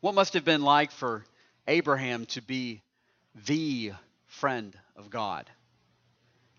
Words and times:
What 0.00 0.14
must 0.14 0.34
have 0.34 0.44
been 0.44 0.62
like 0.62 0.90
for 0.90 1.24
Abraham 1.66 2.26
to 2.26 2.42
be 2.42 2.82
the 3.46 3.92
friend 4.26 4.76
of 4.94 5.10
God? 5.10 5.48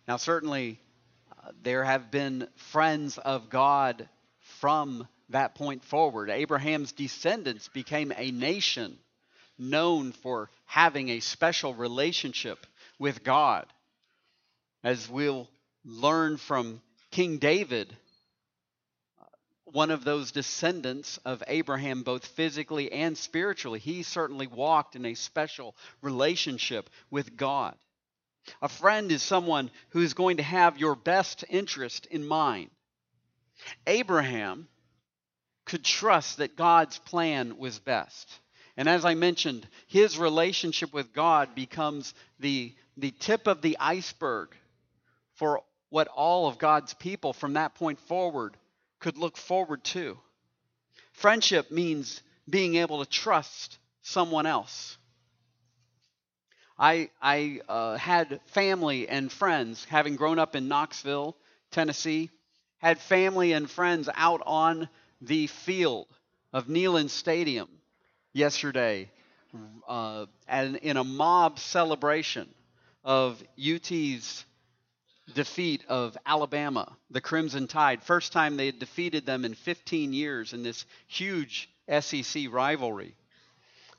Now, 0.08 0.18
certainly, 0.18 0.80
uh, 1.32 1.52
there 1.62 1.84
have 1.84 2.10
been 2.10 2.48
friends 2.56 3.18
of 3.18 3.50
God 3.50 4.10
from 4.60 5.08
that 5.30 5.56
point 5.56 5.84
forward. 5.84 6.30
Abraham's 6.30 6.94
descendants 6.94 7.68
became 7.68 8.12
a 8.16 8.32
nation 8.32 8.98
known 9.58 10.14
for 10.14 10.50
having 10.66 11.10
a 11.10 11.20
special 11.20 11.74
relationship 11.74 12.66
with 12.98 13.24
God. 13.24 13.66
As 14.84 15.10
we'll 15.10 15.48
learn 15.84 16.38
from 16.38 16.82
King 17.12 17.38
David, 17.38 17.96
one 19.74 19.92
of 19.92 20.04
those 20.04 20.32
descendants 20.32 21.18
of 21.26 21.44
Abraham, 21.48 22.04
both 22.04 22.26
physically 22.26 22.92
and 22.92 23.18
spiritually, 23.18 23.80
he 23.80 24.04
certainly 24.04 24.48
walked 24.48 24.96
in 24.96 25.06
a 25.06 25.14
special 25.14 25.76
relationship 26.02 26.90
with 27.10 27.36
God. 27.36 27.76
A 28.62 28.70
friend 28.70 29.12
is 29.12 29.22
someone 29.22 29.70
who 29.90 30.02
is 30.02 30.14
going 30.14 30.38
to 30.38 30.44
have 30.44 30.78
your 30.78 30.96
best 30.96 31.44
interest 31.50 32.06
in 32.06 32.26
mind. 32.26 32.70
Abraham 33.86 34.68
could 35.66 35.84
trust 35.84 36.38
that 36.38 36.56
God's 36.56 36.98
plan 37.00 37.58
was 37.58 37.80
best. 37.80 38.40
And 38.78 38.88
as 38.88 39.04
I 39.04 39.16
mentioned, 39.16 39.68
his 39.88 40.18
relationship 40.18 40.94
with 40.94 41.12
God 41.12 41.56
becomes 41.56 42.14
the, 42.40 42.74
the 42.96 43.12
tip 43.12 43.48
of 43.48 43.62
the 43.62 43.78
iceberg 43.80 44.50
for 45.36 45.62
what 45.90 46.08
all 46.08 46.48
of 46.48 46.58
God's 46.58 46.94
people 46.94 47.34
from 47.34 47.54
that 47.54 47.76
point 47.76 48.00
forward 48.00 48.56
could 49.00 49.18
look 49.18 49.38
forward 49.38 49.84
to. 49.84 50.18
Friendship 51.14 51.72
means 51.72 52.22
being 52.50 52.76
able 52.76 53.04
to 53.04 53.10
trust 53.10 53.78
someone 54.02 54.46
else. 54.46 54.98
I, 56.80 57.10
I 57.22 57.62
uh, 57.68 57.98
had 57.98 58.40
family 58.48 59.10
and 59.10 59.32
friends, 59.32 59.84
having 59.86 60.16
grown 60.16 60.38
up 60.38 60.56
in 60.56 60.68
Knoxville, 60.68 61.36
Tennessee, 61.72 62.30
had 62.78 63.00
family 63.00 63.54
and 63.54 63.70
friends 63.70 64.10
out 64.14 64.42
on 64.46 64.88
the 65.20 65.48
field 65.48 66.08
of 66.54 66.68
Neyland 66.68 67.10
Stadium 67.10 67.68
yesterday 68.34 69.10
uh, 69.88 70.26
and 70.48 70.76
in 70.78 70.98
a 70.98 71.04
mob 71.04 71.60
celebration 71.60 72.48
of 73.04 73.42
UT's 73.58 74.46
defeat 75.34 75.84
of 75.88 76.18
Alabama, 76.26 76.96
the 77.12 77.22
Crimson 77.22 77.68
Tide. 77.68 78.04
First 78.04 78.32
time 78.32 78.58
they 78.58 78.68
had 78.68 78.80
defeated 78.80 79.26
them 79.26 79.46
in 79.46 79.54
15 79.54 80.14
years 80.14 80.54
in 80.54 80.64
this 80.64 80.86
huge 81.08 81.70
SEC 82.00 82.46
rivalry. 82.50 83.16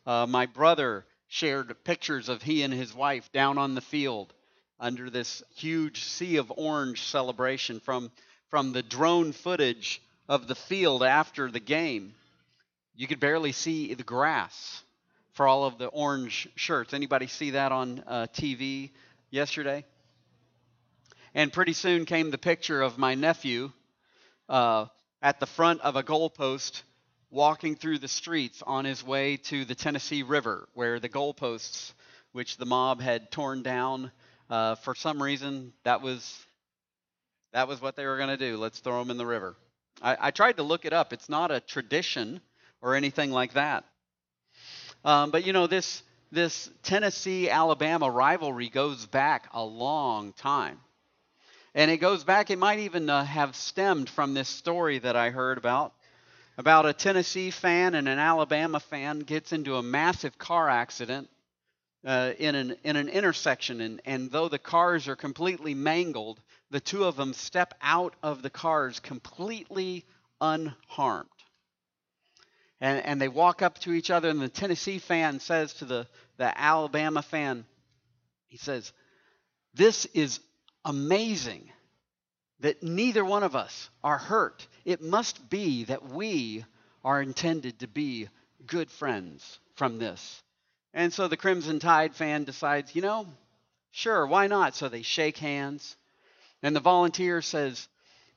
Uh, 0.07 0.27
my 0.27 0.47
brother 0.47 1.05
shared 1.29 1.85
pictures 1.85 2.29
of 2.29 2.43
he 2.43 2.63
and 2.63 2.73
his 2.73 2.95
wife 2.95 3.31
down 3.33 3.59
on 3.59 3.75
the 3.75 3.81
field 3.81 4.33
under 4.81 5.11
this 5.11 5.43
huge 5.55 6.05
sea 6.05 6.37
of 6.37 6.53
orange 6.57 7.03
celebration 7.03 7.81
from, 7.81 8.11
from 8.49 8.73
the 8.73 8.83
drone 8.83 9.33
footage 9.33 10.01
of 10.29 10.47
the 10.47 10.55
field 10.55 11.03
after 11.03 11.51
the 11.51 11.61
game. 11.61 12.15
You 12.97 13.07
could 13.07 13.21
barely 13.21 13.53
see 13.53 13.93
the 13.95 14.03
grass 14.03 14.83
for 15.33 15.47
all 15.47 15.65
of 15.65 15.79
the 15.79 15.87
orange 15.87 16.49
shirts. 16.57 16.95
Anybody 16.95 17.27
see 17.27 17.51
that 17.51 17.71
on 17.71 18.03
uh, 18.07 18.27
TV 18.33 18.91
yesterday? 19.31 19.85
And 21.35 21.53
pretty 21.53 21.73
soon 21.73 22.05
came 22.05 22.31
the 22.31 22.39
picture 22.39 22.81
of 22.81 22.99
my 22.99 23.15
nephew 23.15 23.73
uh, 24.49 24.87
at 25.21 25.41
the 25.41 25.47
front 25.47 25.81
of 25.83 25.97
a 25.97 26.03
goalpost 26.03 26.83
walking 27.31 27.77
through 27.77 27.99
the 27.99 28.09
streets 28.09 28.63
on 28.67 28.85
his 28.85 29.05
way 29.05 29.37
to 29.37 29.65
the 29.65 29.75
Tennessee 29.75 30.23
River, 30.23 30.69
where 30.75 30.99
the 30.99 31.09
goalposts, 31.09 31.93
which 32.33 32.57
the 32.57 32.67
mob 32.67 33.01
had 33.01 33.31
torn 33.31 33.63
down, 33.63 34.11
uh, 34.49 34.77
for 34.77 34.95
some 34.95 35.23
reason, 35.23 35.73
that 35.85 36.01
was 36.01 36.47
that 37.53 37.69
was 37.69 37.81
what 37.81 37.97
they 37.97 38.07
were 38.07 38.17
going 38.17 38.29
to 38.29 38.37
do. 38.37 38.57
Let's 38.57 38.79
throw 38.81 38.99
them 38.99 39.11
in 39.11 39.17
the 39.17 39.27
river. 39.27 39.57
I, 40.03 40.17
I, 40.21 40.31
tried 40.31 40.59
to 40.59 40.63
look 40.63 40.85
it 40.85 40.93
up. 40.93 41.15
It's 41.15 41.31
not 41.31 41.51
a 41.51 41.61
tradition 41.61 42.43
or 42.83 42.95
anything 42.95 43.31
like 43.31 43.55
that. 43.55 43.85
Um, 45.05 45.31
but 45.31 45.47
you 45.47 45.53
know, 45.53 45.67
this 45.67 46.03
this 46.31 46.71
Tennessee 46.83 47.49
Alabama 47.49 48.11
rivalry 48.11 48.69
goes 48.69 49.07
back 49.07 49.49
a 49.53 49.65
long 49.65 50.33
time. 50.35 50.79
And 51.75 51.91
it 51.91 51.99
goes 51.99 52.25
back, 52.25 52.51
it 52.51 52.59
might 52.59 52.81
even 52.81 53.09
uh, 53.09 53.25
have 53.25 53.55
stemmed 53.55 54.09
from 54.09 54.35
this 54.35 54.49
story 54.49 54.99
that 54.99 55.17
I 55.17 55.31
heard 55.31 55.59
about 55.59 55.93
about 56.59 56.87
a 56.87 56.93
Tennessee 56.93 57.53
fan 57.53 57.95
and 57.95 58.09
an 58.09 58.19
Alabama 58.19 58.81
fan 58.81 59.21
gets 59.21 59.53
into 59.53 59.77
a 59.77 59.83
massive 59.83 60.37
car 60.39 60.69
accident 60.69 61.31
uh, 62.05 62.33
in, 62.37 62.57
an, 62.57 62.77
in 62.83 62.97
an 62.97 63.09
intersection. 63.09 63.81
And, 63.81 64.01
and 64.05 64.31
though 64.31 64.49
the 64.49 64.59
cars 64.59 65.07
are 65.07 65.15
completely 65.15 65.75
mangled, 65.75 66.41
the 66.71 66.81
two 66.81 67.05
of 67.05 67.15
them 67.15 67.33
step 67.33 67.75
out 67.81 68.15
of 68.25 68.43
the 68.43 68.51
cars 68.51 68.99
completely 68.99 70.05
unharmed. 70.41 71.29
And, 72.81 73.05
and 73.05 73.23
they 73.23 73.29
walk 73.29 73.63
up 73.63 73.79
to 73.81 73.93
each 73.93 74.11
other, 74.11 74.29
and 74.29 74.41
the 74.41 74.49
Tennessee 74.49 74.99
fan 74.99 75.39
says 75.39 75.73
to 75.75 75.85
the, 75.85 76.09
the 76.39 76.61
Alabama 76.61 77.23
fan, 77.23 77.67
he 78.49 78.57
says, 78.57 78.93
This 79.75 80.07
is 80.07 80.41
amazing 80.85 81.71
that 82.61 82.83
neither 82.83 83.25
one 83.25 83.43
of 83.43 83.55
us 83.55 83.89
are 84.03 84.19
hurt. 84.19 84.67
It 84.85 85.03
must 85.03 85.49
be 85.49 85.85
that 85.85 86.11
we 86.11 86.65
are 87.05 87.23
intended 87.23 87.81
to 87.81 87.89
be 87.89 88.29
good 88.67 88.91
friends 88.91 89.61
from 89.77 89.99
this. 89.99 90.43
And 90.93 91.13
so 91.13 91.29
the 91.29 91.37
Crimson 91.37 91.79
Tide 91.79 92.15
fan 92.15 92.45
decides, 92.45 92.97
you 92.97 93.03
know, 93.03 93.29
sure, 93.93 94.27
why 94.27 94.47
not? 94.49 94.75
So 94.75 94.89
they 94.89 95.03
shake 95.03 95.39
hands. 95.39 95.97
And 96.63 96.75
the 96.75 96.81
volunteer 96.81 97.41
says, 97.43 97.89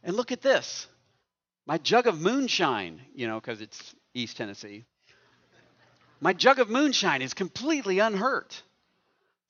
and 0.03 0.15
look 0.15 0.31
at 0.31 0.41
this 0.41 0.87
my 1.67 1.77
jug 1.77 2.07
of 2.07 2.19
moonshine, 2.19 3.01
you 3.15 3.27
know, 3.27 3.39
because 3.39 3.61
it's 3.61 3.95
East 4.13 4.37
Tennessee. 4.37 4.83
My 6.19 6.33
jug 6.33 6.59
of 6.59 6.69
moonshine 6.69 7.21
is 7.21 7.33
completely 7.33 7.99
unhurt 7.99 8.61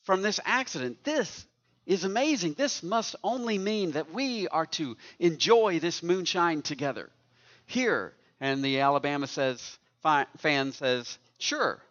from 0.03 0.21
this 0.21 0.39
accident. 0.45 1.03
This 1.03 1.45
is 1.85 2.03
amazing. 2.03 2.53
This 2.53 2.83
must 2.83 3.15
only 3.23 3.57
mean 3.57 3.91
that 3.91 4.13
we 4.13 4.47
are 4.47 4.65
to 4.67 4.97
enjoy 5.19 5.79
this 5.79 6.03
moonshine 6.03 6.61
together. 6.61 7.09
Here, 7.65 8.13
and 8.39 8.63
the 8.63 8.79
Alabama 8.79 9.27
says 9.27 9.77
fan 10.37 10.71
says, 10.71 11.17
"Sure, 11.37 11.81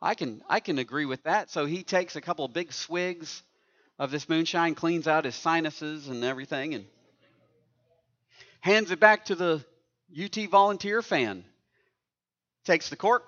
I 0.00 0.14
can 0.14 0.42
I 0.48 0.60
can 0.60 0.78
agree 0.78 1.06
with 1.06 1.22
that." 1.24 1.50
So 1.50 1.64
he 1.66 1.82
takes 1.82 2.16
a 2.16 2.20
couple 2.20 2.44
of 2.44 2.52
big 2.52 2.72
swigs 2.72 3.42
of 3.98 4.10
this 4.10 4.28
moonshine, 4.28 4.74
cleans 4.74 5.06
out 5.06 5.24
his 5.24 5.34
sinuses 5.34 6.08
and 6.08 6.24
everything, 6.24 6.74
and 6.74 6.86
hands 8.60 8.90
it 8.90 9.00
back 9.00 9.26
to 9.26 9.34
the 9.34 9.64
UT 10.16 10.48
volunteer 10.50 11.02
fan. 11.02 11.44
Takes 12.64 12.90
the 12.90 12.96
cork, 12.96 13.24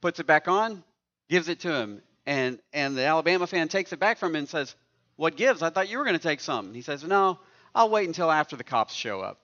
puts 0.00 0.20
it 0.20 0.26
back 0.26 0.46
on, 0.46 0.84
gives 1.28 1.48
it 1.48 1.60
to 1.60 1.72
him, 1.72 2.02
and 2.26 2.60
and 2.72 2.96
the 2.96 3.04
Alabama 3.04 3.46
fan 3.46 3.68
takes 3.68 3.92
it 3.92 3.98
back 3.98 4.18
from 4.18 4.30
him 4.30 4.40
and 4.40 4.48
says, 4.48 4.74
what 5.18 5.36
gives? 5.36 5.62
I 5.62 5.70
thought 5.70 5.88
you 5.88 5.98
were 5.98 6.04
going 6.04 6.16
to 6.16 6.22
take 6.22 6.38
some. 6.38 6.72
He 6.72 6.80
says, 6.80 7.02
No, 7.02 7.40
I'll 7.74 7.90
wait 7.90 8.06
until 8.06 8.30
after 8.30 8.54
the 8.54 8.62
cops 8.62 8.94
show 8.94 9.20
up. 9.20 9.40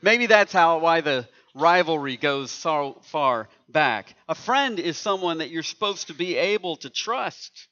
Maybe 0.00 0.24
that's 0.24 0.52
how 0.52 0.78
why 0.78 1.02
the 1.02 1.28
rivalry 1.54 2.16
goes 2.16 2.50
so 2.50 2.98
far 3.02 3.50
back. 3.68 4.14
A 4.30 4.34
friend 4.34 4.80
is 4.80 4.96
someone 4.96 5.38
that 5.38 5.50
you're 5.50 5.62
supposed 5.62 6.06
to 6.06 6.14
be 6.14 6.36
able 6.36 6.76
to 6.76 6.90
trust. 6.90 7.68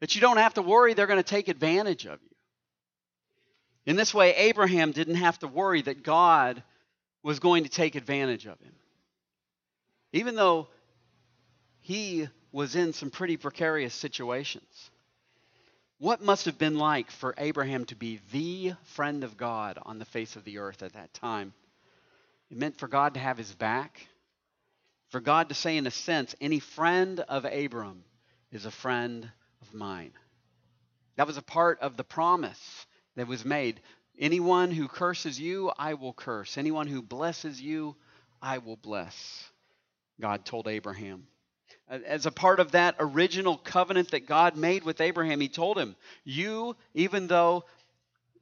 That 0.00 0.14
you 0.14 0.20
don't 0.20 0.36
have 0.36 0.54
to 0.54 0.62
worry 0.62 0.92
they're 0.92 1.06
going 1.06 1.18
to 1.18 1.22
take 1.22 1.48
advantage 1.48 2.04
of 2.04 2.20
you. 2.22 2.36
In 3.86 3.96
this 3.96 4.12
way, 4.12 4.34
Abraham 4.36 4.92
didn't 4.92 5.14
have 5.14 5.38
to 5.38 5.48
worry 5.48 5.80
that 5.80 6.02
God 6.02 6.62
was 7.22 7.38
going 7.38 7.64
to 7.64 7.70
take 7.70 7.94
advantage 7.94 8.44
of 8.44 8.60
him. 8.60 8.74
Even 10.12 10.34
though 10.34 10.68
he 11.80 12.28
was 12.52 12.76
in 12.76 12.92
some 12.92 13.10
pretty 13.10 13.36
precarious 13.36 13.94
situations. 13.94 14.90
What 15.98 16.22
must 16.22 16.46
have 16.46 16.58
been 16.58 16.78
like 16.78 17.10
for 17.10 17.34
Abraham 17.36 17.84
to 17.86 17.94
be 17.94 18.20
the 18.32 18.72
friend 18.94 19.22
of 19.22 19.36
God 19.36 19.78
on 19.82 19.98
the 19.98 20.04
face 20.06 20.34
of 20.34 20.44
the 20.44 20.58
earth 20.58 20.82
at 20.82 20.94
that 20.94 21.12
time? 21.12 21.52
It 22.50 22.56
meant 22.56 22.78
for 22.78 22.88
God 22.88 23.14
to 23.14 23.20
have 23.20 23.36
his 23.36 23.54
back, 23.54 24.06
for 25.10 25.20
God 25.20 25.50
to 25.50 25.54
say, 25.54 25.76
in 25.76 25.86
a 25.86 25.90
sense, 25.90 26.34
any 26.40 26.58
friend 26.58 27.20
of 27.20 27.44
Abram 27.44 28.02
is 28.50 28.64
a 28.64 28.70
friend 28.70 29.30
of 29.60 29.74
mine. 29.74 30.12
That 31.16 31.26
was 31.26 31.36
a 31.36 31.42
part 31.42 31.80
of 31.80 31.96
the 31.96 32.04
promise 32.04 32.86
that 33.16 33.26
was 33.28 33.44
made. 33.44 33.80
Anyone 34.18 34.70
who 34.70 34.88
curses 34.88 35.38
you, 35.38 35.70
I 35.78 35.94
will 35.94 36.12
curse. 36.12 36.56
Anyone 36.56 36.86
who 36.86 37.02
blesses 37.02 37.60
you, 37.60 37.94
I 38.40 38.58
will 38.58 38.76
bless. 38.76 39.50
God 40.20 40.44
told 40.44 40.66
Abraham. 40.66 41.26
As 41.90 42.24
a 42.24 42.30
part 42.30 42.60
of 42.60 42.70
that 42.70 42.94
original 43.00 43.56
covenant 43.56 44.12
that 44.12 44.26
God 44.26 44.56
made 44.56 44.84
with 44.84 45.00
Abraham, 45.00 45.40
he 45.40 45.48
told 45.48 45.76
him, 45.76 45.96
You, 46.22 46.76
even 46.94 47.26
though 47.26 47.64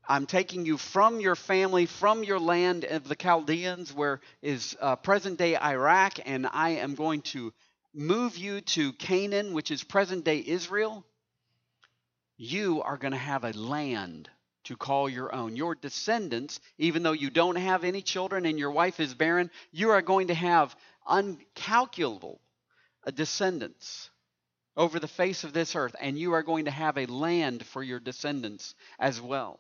I'm 0.07 0.27
taking 0.27 0.67
you 0.67 0.77
from 0.77 1.19
your 1.19 1.35
family, 1.35 1.87
from 1.87 2.25
your 2.25 2.39
land 2.39 2.85
of 2.85 3.09
the 3.09 3.17
Chaldeans, 3.17 3.95
where 3.95 4.21
is 4.43 4.77
uh, 4.81 4.97
present 4.97 5.39
day 5.39 5.57
Iraq, 5.57 6.19
and 6.27 6.47
I 6.47 6.71
am 6.71 6.95
going 6.95 7.23
to 7.23 7.55
move 7.95 8.37
you 8.37 8.61
to 8.61 8.93
Canaan, 8.93 9.55
which 9.55 9.71
is 9.71 9.83
present 9.83 10.25
day 10.25 10.45
Israel. 10.47 11.07
You 12.37 12.83
are 12.83 12.99
going 12.99 13.13
to 13.13 13.19
have 13.19 13.45
a 13.45 13.53
land 13.53 14.29
to 14.65 14.77
call 14.77 15.09
your 15.09 15.35
own. 15.35 15.57
Your 15.57 15.75
descendants, 15.75 16.61
even 16.77 17.03
though 17.03 17.13
you 17.13 17.31
don't 17.31 17.57
have 17.57 17.83
any 17.83 18.03
children 18.03 18.45
and 18.45 18.59
your 18.59 18.73
wife 18.73 19.01
is 19.01 19.15
barren, 19.15 19.51
you 19.73 19.89
are 19.91 20.03
going 20.03 20.27
to 20.27 20.35
have 20.35 20.77
uncalculable 21.09 22.41
descendants 23.13 24.11
over 24.77 25.01
the 25.01 25.09
face 25.09 25.43
of 25.45 25.53
this 25.53 25.75
earth, 25.75 25.97
and 26.01 26.19
you 26.19 26.35
are 26.35 26.43
going 26.43 26.67
to 26.67 26.71
have 26.71 26.97
a 26.97 27.07
land 27.07 27.67
for 27.67 27.83
your 27.83 27.99
descendants 27.99 28.75
as 28.99 29.21
well. 29.21 29.59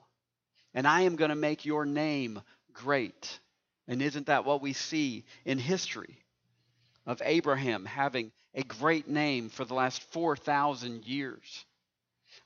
And 0.74 0.86
I 0.86 1.02
am 1.02 1.16
going 1.16 1.30
to 1.30 1.34
make 1.34 1.64
your 1.64 1.84
name 1.84 2.40
great. 2.72 3.40
And 3.88 4.00
isn't 4.00 4.26
that 4.26 4.44
what 4.44 4.62
we 4.62 4.74
see 4.74 5.24
in 5.44 5.58
history 5.58 6.18
of 7.06 7.20
Abraham 7.24 7.84
having 7.84 8.30
a 8.54 8.62
great 8.62 9.08
name 9.08 9.48
for 9.48 9.64
the 9.64 9.74
last 9.74 10.02
4,000 10.12 11.04
years? 11.04 11.64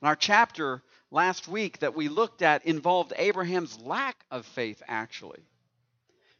And 0.01 0.07
our 0.07 0.15
chapter 0.15 0.81
last 1.11 1.47
week 1.47 1.79
that 1.79 1.95
we 1.95 2.09
looked 2.09 2.41
at 2.41 2.65
involved 2.65 3.13
Abraham's 3.15 3.79
lack 3.79 4.25
of 4.31 4.45
faith, 4.45 4.81
actually. 4.87 5.43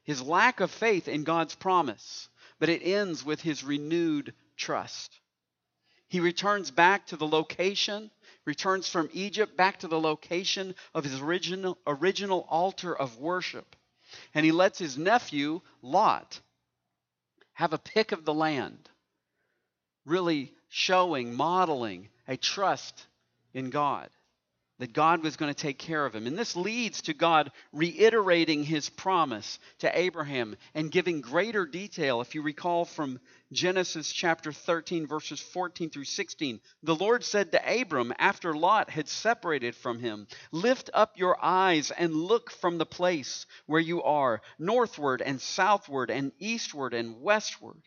His 0.04 0.21
lack 0.21 0.62
of 0.62 0.71
faith 0.71 1.07
in 1.07 1.24
God's 1.24 1.56
promise, 1.56 2.27
but 2.60 2.69
it 2.69 2.81
ends 2.81 3.24
with 3.24 3.42
his 3.42 3.63
renewed 3.63 4.33
trust. 4.63 5.19
He 6.07 6.19
returns 6.19 6.71
back 6.71 7.07
to 7.07 7.18
the 7.18 7.27
location, 7.27 8.12
returns 8.45 8.88
from 8.88 9.10
Egypt 9.13 9.57
back 9.57 9.80
to 9.80 9.88
the 9.88 10.00
location 10.00 10.75
of 10.94 11.04
his 11.04 11.19
original, 11.19 11.77
original 11.86 12.48
altar 12.50 12.95
of 12.95 13.18
worship. 13.18 13.75
And 14.33 14.45
he 14.45 14.51
lets 14.51 14.80
his 14.80 14.98
nephew, 14.98 15.62
Lot, 15.81 16.39
have 17.54 17.74
a 17.74 17.77
pick 17.77 18.12
of 18.12 18.25
the 18.25 18.33
land, 18.33 18.89
really 20.06 20.54
showing, 20.69 21.33
modeling 21.36 22.10
a 22.27 22.38
trust 22.38 23.07
in 23.54 23.69
God 23.69 24.10
that 24.79 24.93
God 24.93 25.23
was 25.23 25.37
going 25.37 25.53
to 25.53 25.61
take 25.61 25.77
care 25.77 26.05
of 26.05 26.15
him. 26.15 26.27
And 26.27 26.37
this 26.37 26.55
leads 26.55 27.03
to 27.03 27.13
God 27.13 27.51
reiterating 27.71 28.63
his 28.63 28.89
promise 28.89 29.59
to 29.79 29.97
Abraham 29.97 30.55
and 30.73 30.91
giving 30.91 31.21
greater 31.21 31.65
detail. 31.65 32.21
If 32.21 32.35
you 32.35 32.41
recall 32.41 32.85
from 32.85 33.19
Genesis 33.51 34.11
chapter 34.11 34.51
13, 34.51 35.05
verses 35.05 35.39
14 35.39 35.89
through 35.89 36.05
16, 36.05 36.59
the 36.81 36.95
Lord 36.95 37.23
said 37.23 37.51
to 37.51 37.81
Abram 37.81 38.13
after 38.17 38.55
Lot 38.55 38.89
had 38.89 39.07
separated 39.07 39.75
from 39.75 39.99
him, 39.99 40.27
Lift 40.51 40.89
up 40.93 41.17
your 41.17 41.37
eyes 41.43 41.91
and 41.91 42.13
look 42.15 42.51
from 42.51 42.77
the 42.77 42.85
place 42.85 43.45
where 43.67 43.81
you 43.81 44.01
are, 44.03 44.41
northward 44.57 45.21
and 45.21 45.39
southward 45.39 46.09
and 46.09 46.31
eastward 46.39 46.93
and 46.93 47.21
westward. 47.21 47.81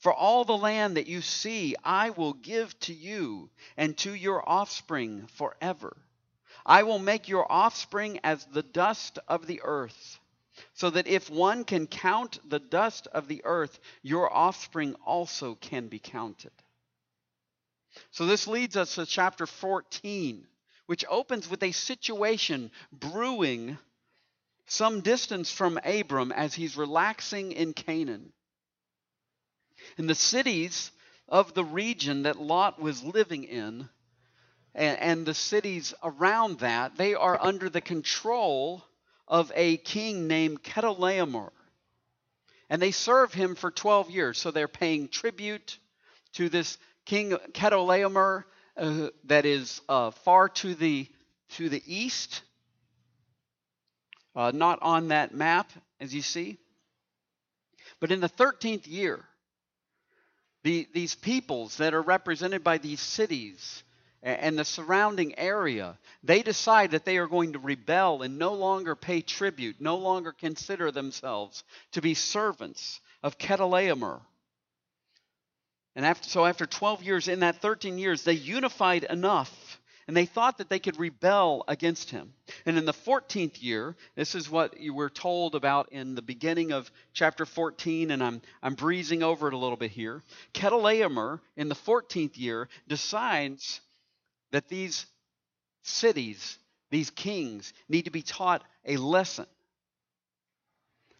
For 0.00 0.14
all 0.14 0.44
the 0.44 0.56
land 0.56 0.96
that 0.96 1.06
you 1.06 1.20
see, 1.20 1.76
I 1.84 2.10
will 2.10 2.32
give 2.32 2.78
to 2.80 2.94
you 2.94 3.50
and 3.76 3.96
to 3.98 4.14
your 4.14 4.46
offspring 4.48 5.26
forever. 5.34 5.96
I 6.64 6.82
will 6.82 6.98
make 6.98 7.28
your 7.28 7.50
offspring 7.50 8.18
as 8.24 8.44
the 8.46 8.62
dust 8.62 9.18
of 9.28 9.46
the 9.46 9.60
earth, 9.62 10.18
so 10.72 10.90
that 10.90 11.06
if 11.06 11.28
one 11.28 11.64
can 11.64 11.86
count 11.86 12.38
the 12.48 12.58
dust 12.58 13.08
of 13.08 13.28
the 13.28 13.42
earth, 13.44 13.78
your 14.02 14.32
offspring 14.32 14.94
also 15.06 15.54
can 15.54 15.88
be 15.88 15.98
counted. 15.98 16.52
So 18.10 18.24
this 18.24 18.46
leads 18.46 18.76
us 18.76 18.94
to 18.94 19.04
chapter 19.04 19.46
14, 19.46 20.46
which 20.86 21.04
opens 21.08 21.48
with 21.48 21.62
a 21.62 21.72
situation 21.72 22.70
brewing 22.92 23.76
some 24.66 25.00
distance 25.00 25.50
from 25.50 25.78
Abram 25.84 26.32
as 26.32 26.54
he's 26.54 26.76
relaxing 26.76 27.52
in 27.52 27.74
Canaan. 27.74 28.32
And 29.98 30.08
the 30.08 30.14
cities 30.14 30.90
of 31.28 31.54
the 31.54 31.64
region 31.64 32.24
that 32.24 32.40
Lot 32.40 32.80
was 32.80 33.02
living 33.02 33.44
in 33.44 33.88
and, 34.74 34.98
and 34.98 35.26
the 35.26 35.34
cities 35.34 35.94
around 36.02 36.60
that, 36.60 36.96
they 36.96 37.14
are 37.14 37.38
under 37.40 37.68
the 37.68 37.80
control 37.80 38.84
of 39.26 39.50
a 39.54 39.76
king 39.78 40.26
named 40.28 40.62
Chedorlaomer. 40.62 41.50
And 42.68 42.80
they 42.80 42.92
serve 42.92 43.34
him 43.34 43.56
for 43.56 43.70
12 43.70 44.10
years. 44.10 44.38
So 44.38 44.50
they're 44.50 44.68
paying 44.68 45.08
tribute 45.08 45.78
to 46.34 46.48
this 46.48 46.78
king 47.04 47.32
Chedorlaomer 47.52 48.44
uh, 48.76 49.08
that 49.24 49.44
is 49.44 49.80
uh, 49.88 50.12
far 50.12 50.48
to 50.48 50.74
the, 50.74 51.08
to 51.50 51.68
the 51.68 51.82
east, 51.84 52.42
uh, 54.36 54.52
not 54.54 54.78
on 54.82 55.08
that 55.08 55.34
map, 55.34 55.72
as 56.00 56.14
you 56.14 56.22
see. 56.22 56.58
But 57.98 58.12
in 58.12 58.20
the 58.20 58.28
13th 58.28 58.86
year, 58.86 59.24
the, 60.62 60.88
these 60.92 61.14
peoples 61.14 61.76
that 61.78 61.94
are 61.94 62.02
represented 62.02 62.62
by 62.62 62.78
these 62.78 63.00
cities 63.00 63.82
and 64.22 64.58
the 64.58 64.64
surrounding 64.64 65.38
area, 65.38 65.98
they 66.22 66.42
decide 66.42 66.90
that 66.90 67.04
they 67.04 67.16
are 67.16 67.26
going 67.26 67.54
to 67.54 67.58
rebel 67.58 68.22
and 68.22 68.38
no 68.38 68.52
longer 68.52 68.94
pay 68.94 69.22
tribute, 69.22 69.80
no 69.80 69.96
longer 69.96 70.32
consider 70.32 70.90
themselves 70.90 71.64
to 71.92 72.02
be 72.02 72.12
servants 72.14 73.00
of 73.22 73.38
Chedorlaomer. 73.38 74.20
And 75.96 76.04
after, 76.04 76.28
so 76.28 76.44
after 76.44 76.66
12 76.66 77.02
years, 77.02 77.28
in 77.28 77.40
that 77.40 77.62
13 77.62 77.98
years, 77.98 78.22
they 78.22 78.34
unified 78.34 79.04
enough 79.04 79.69
and 80.10 80.16
they 80.16 80.26
thought 80.26 80.58
that 80.58 80.68
they 80.68 80.80
could 80.80 80.98
rebel 80.98 81.62
against 81.68 82.10
him. 82.10 82.32
And 82.66 82.76
in 82.76 82.84
the 82.84 82.92
14th 82.92 83.62
year, 83.62 83.94
this 84.16 84.34
is 84.34 84.50
what 84.50 84.80
you 84.80 84.92
were 84.92 85.08
told 85.08 85.54
about 85.54 85.92
in 85.92 86.16
the 86.16 86.20
beginning 86.20 86.72
of 86.72 86.90
chapter 87.12 87.46
14, 87.46 88.10
and 88.10 88.20
I'm, 88.20 88.42
I'm 88.60 88.74
breezing 88.74 89.22
over 89.22 89.46
it 89.46 89.54
a 89.54 89.56
little 89.56 89.76
bit 89.76 89.92
here. 89.92 90.24
Chedorlaomer, 90.52 91.38
in 91.56 91.68
the 91.68 91.76
14th 91.76 92.36
year, 92.36 92.68
decides 92.88 93.80
that 94.50 94.66
these 94.66 95.06
cities, 95.84 96.58
these 96.90 97.10
kings, 97.10 97.72
need 97.88 98.06
to 98.06 98.10
be 98.10 98.22
taught 98.22 98.64
a 98.84 98.96
lesson. 98.96 99.46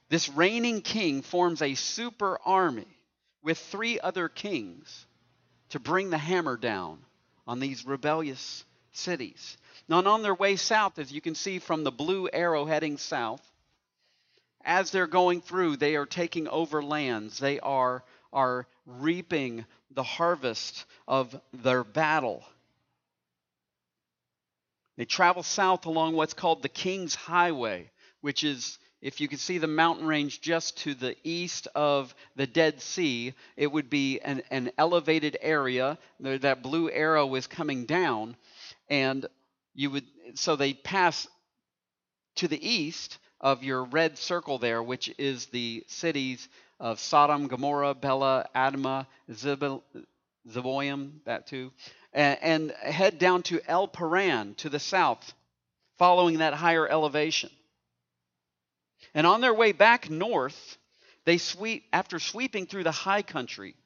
This 0.08 0.28
reigning 0.28 0.82
king 0.82 1.22
forms 1.22 1.62
a 1.62 1.76
super 1.76 2.40
army 2.44 2.88
with 3.40 3.56
three 3.56 4.00
other 4.00 4.28
kings 4.28 5.06
to 5.68 5.78
bring 5.78 6.10
the 6.10 6.18
hammer 6.18 6.56
down 6.56 6.98
on 7.46 7.60
these 7.60 7.86
rebellious 7.86 8.64
cities. 8.92 9.56
Now, 9.88 10.02
on 10.04 10.22
their 10.22 10.34
way 10.34 10.56
south, 10.56 10.98
as 10.98 11.12
you 11.12 11.20
can 11.20 11.34
see 11.34 11.58
from 11.58 11.84
the 11.84 11.90
blue 11.90 12.28
arrow 12.32 12.64
heading 12.64 12.96
south, 12.96 13.42
as 14.64 14.90
they're 14.90 15.06
going 15.06 15.40
through, 15.40 15.76
they 15.76 15.96
are 15.96 16.06
taking 16.06 16.46
over 16.48 16.82
lands. 16.82 17.38
They 17.38 17.60
are, 17.60 18.04
are 18.32 18.66
reaping 18.86 19.64
the 19.90 20.02
harvest 20.02 20.84
of 21.08 21.40
their 21.52 21.82
battle. 21.82 22.44
They 24.96 25.06
travel 25.06 25.42
south 25.42 25.86
along 25.86 26.14
what's 26.14 26.34
called 26.34 26.62
the 26.62 26.68
King's 26.68 27.14
Highway, 27.14 27.90
which 28.20 28.44
is, 28.44 28.78
if 29.00 29.20
you 29.20 29.28
can 29.28 29.38
see 29.38 29.56
the 29.56 29.66
mountain 29.66 30.06
range 30.06 30.42
just 30.42 30.76
to 30.78 30.94
the 30.94 31.16
east 31.24 31.66
of 31.74 32.14
the 32.36 32.46
Dead 32.46 32.82
Sea, 32.82 33.32
it 33.56 33.72
would 33.72 33.88
be 33.88 34.20
an, 34.20 34.42
an 34.50 34.70
elevated 34.76 35.38
area. 35.40 35.96
That 36.20 36.62
blue 36.62 36.90
arrow 36.90 37.34
is 37.34 37.46
coming 37.46 37.86
down 37.86 38.36
and 38.90 39.26
you 39.74 39.90
would 39.90 40.04
so 40.34 40.56
they 40.56 40.74
pass 40.74 41.26
to 42.36 42.48
the 42.48 42.68
east 42.68 43.18
of 43.40 43.64
your 43.64 43.84
red 43.84 44.18
circle 44.18 44.58
there, 44.58 44.82
which 44.82 45.12
is 45.18 45.46
the 45.46 45.84
cities 45.86 46.48
of 46.78 47.00
Sodom, 47.00 47.48
Gomorrah, 47.48 47.94
Bela, 47.94 48.48
Admah, 48.54 49.06
Zeboim, 49.30 51.12
that 51.24 51.46
too, 51.46 51.72
and, 52.12 52.38
and 52.42 52.70
head 52.72 53.18
down 53.18 53.42
to 53.44 53.60
El 53.66 53.88
Paran 53.88 54.54
to 54.56 54.68
the 54.68 54.78
south, 54.78 55.32
following 55.98 56.38
that 56.38 56.54
higher 56.54 56.88
elevation. 56.88 57.50
And 59.14 59.26
on 59.26 59.40
their 59.40 59.54
way 59.54 59.72
back 59.72 60.10
north, 60.10 60.78
they 61.24 61.38
sweep 61.38 61.84
after 61.92 62.18
sweeping 62.18 62.66
through 62.66 62.84
the 62.84 62.90
high 62.90 63.22
country, 63.22 63.76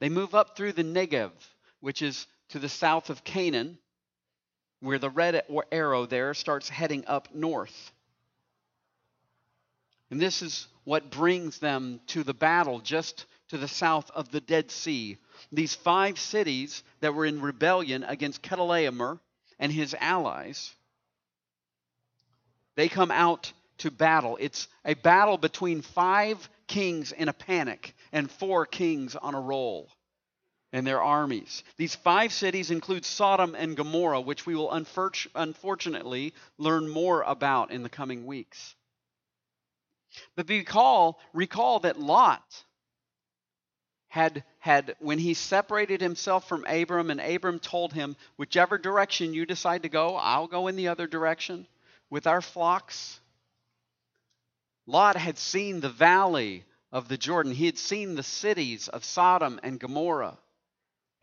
they 0.00 0.08
move 0.08 0.34
up 0.34 0.56
through 0.56 0.72
the 0.72 0.84
Negev, 0.84 1.32
which 1.80 2.02
is 2.02 2.26
to 2.50 2.58
the 2.58 2.68
south 2.68 3.10
of 3.10 3.24
Canaan, 3.24 3.78
where 4.80 4.98
the 4.98 5.10
red 5.10 5.42
arrow 5.72 6.06
there 6.06 6.34
starts 6.34 6.68
heading 6.68 7.04
up 7.06 7.28
north. 7.34 7.92
And 10.10 10.20
this 10.20 10.42
is 10.42 10.68
what 10.84 11.10
brings 11.10 11.58
them 11.58 12.00
to 12.08 12.22
the 12.22 12.34
battle 12.34 12.80
just 12.80 13.26
to 13.48 13.58
the 13.58 13.68
south 13.68 14.10
of 14.12 14.30
the 14.30 14.40
Dead 14.40 14.70
Sea. 14.70 15.18
These 15.52 15.74
five 15.74 16.18
cities 16.18 16.82
that 17.00 17.14
were 17.14 17.26
in 17.26 17.40
rebellion 17.40 18.04
against 18.04 18.42
Chedorlaomer 18.42 19.18
and 19.58 19.72
his 19.72 19.94
allies, 19.98 20.74
they 22.76 22.88
come 22.88 23.10
out 23.10 23.52
to 23.78 23.90
battle. 23.90 24.36
It's 24.40 24.68
a 24.84 24.94
battle 24.94 25.38
between 25.38 25.82
five 25.82 26.48
kings 26.66 27.12
in 27.12 27.28
a 27.28 27.32
panic 27.32 27.94
and 28.12 28.30
four 28.30 28.66
kings 28.66 29.16
on 29.16 29.34
a 29.34 29.40
roll. 29.40 29.88
And 30.76 30.86
their 30.86 31.00
armies. 31.00 31.64
These 31.78 31.94
five 31.94 32.34
cities 32.34 32.70
include 32.70 33.06
Sodom 33.06 33.54
and 33.54 33.78
Gomorrah, 33.78 34.20
which 34.20 34.44
we 34.44 34.54
will 34.54 34.70
unfortunately 34.70 36.34
learn 36.58 36.86
more 36.86 37.22
about 37.22 37.70
in 37.70 37.82
the 37.82 37.88
coming 37.88 38.26
weeks. 38.26 38.74
But 40.34 40.50
recall, 40.50 41.18
recall 41.32 41.80
that 41.80 41.98
Lot 41.98 42.44
had, 44.08 44.44
had, 44.58 44.96
when 44.98 45.18
he 45.18 45.32
separated 45.32 46.02
himself 46.02 46.46
from 46.46 46.66
Abram, 46.66 47.10
and 47.10 47.22
Abram 47.22 47.58
told 47.58 47.94
him, 47.94 48.14
Whichever 48.36 48.76
direction 48.76 49.32
you 49.32 49.46
decide 49.46 49.84
to 49.84 49.88
go, 49.88 50.14
I'll 50.16 50.46
go 50.46 50.66
in 50.66 50.76
the 50.76 50.88
other 50.88 51.06
direction 51.06 51.66
with 52.10 52.26
our 52.26 52.42
flocks. 52.42 53.18
Lot 54.86 55.16
had 55.16 55.38
seen 55.38 55.80
the 55.80 55.88
valley 55.88 56.64
of 56.92 57.08
the 57.08 57.16
Jordan, 57.16 57.52
he 57.52 57.64
had 57.64 57.78
seen 57.78 58.14
the 58.14 58.22
cities 58.22 58.88
of 58.88 59.06
Sodom 59.06 59.58
and 59.62 59.80
Gomorrah, 59.80 60.36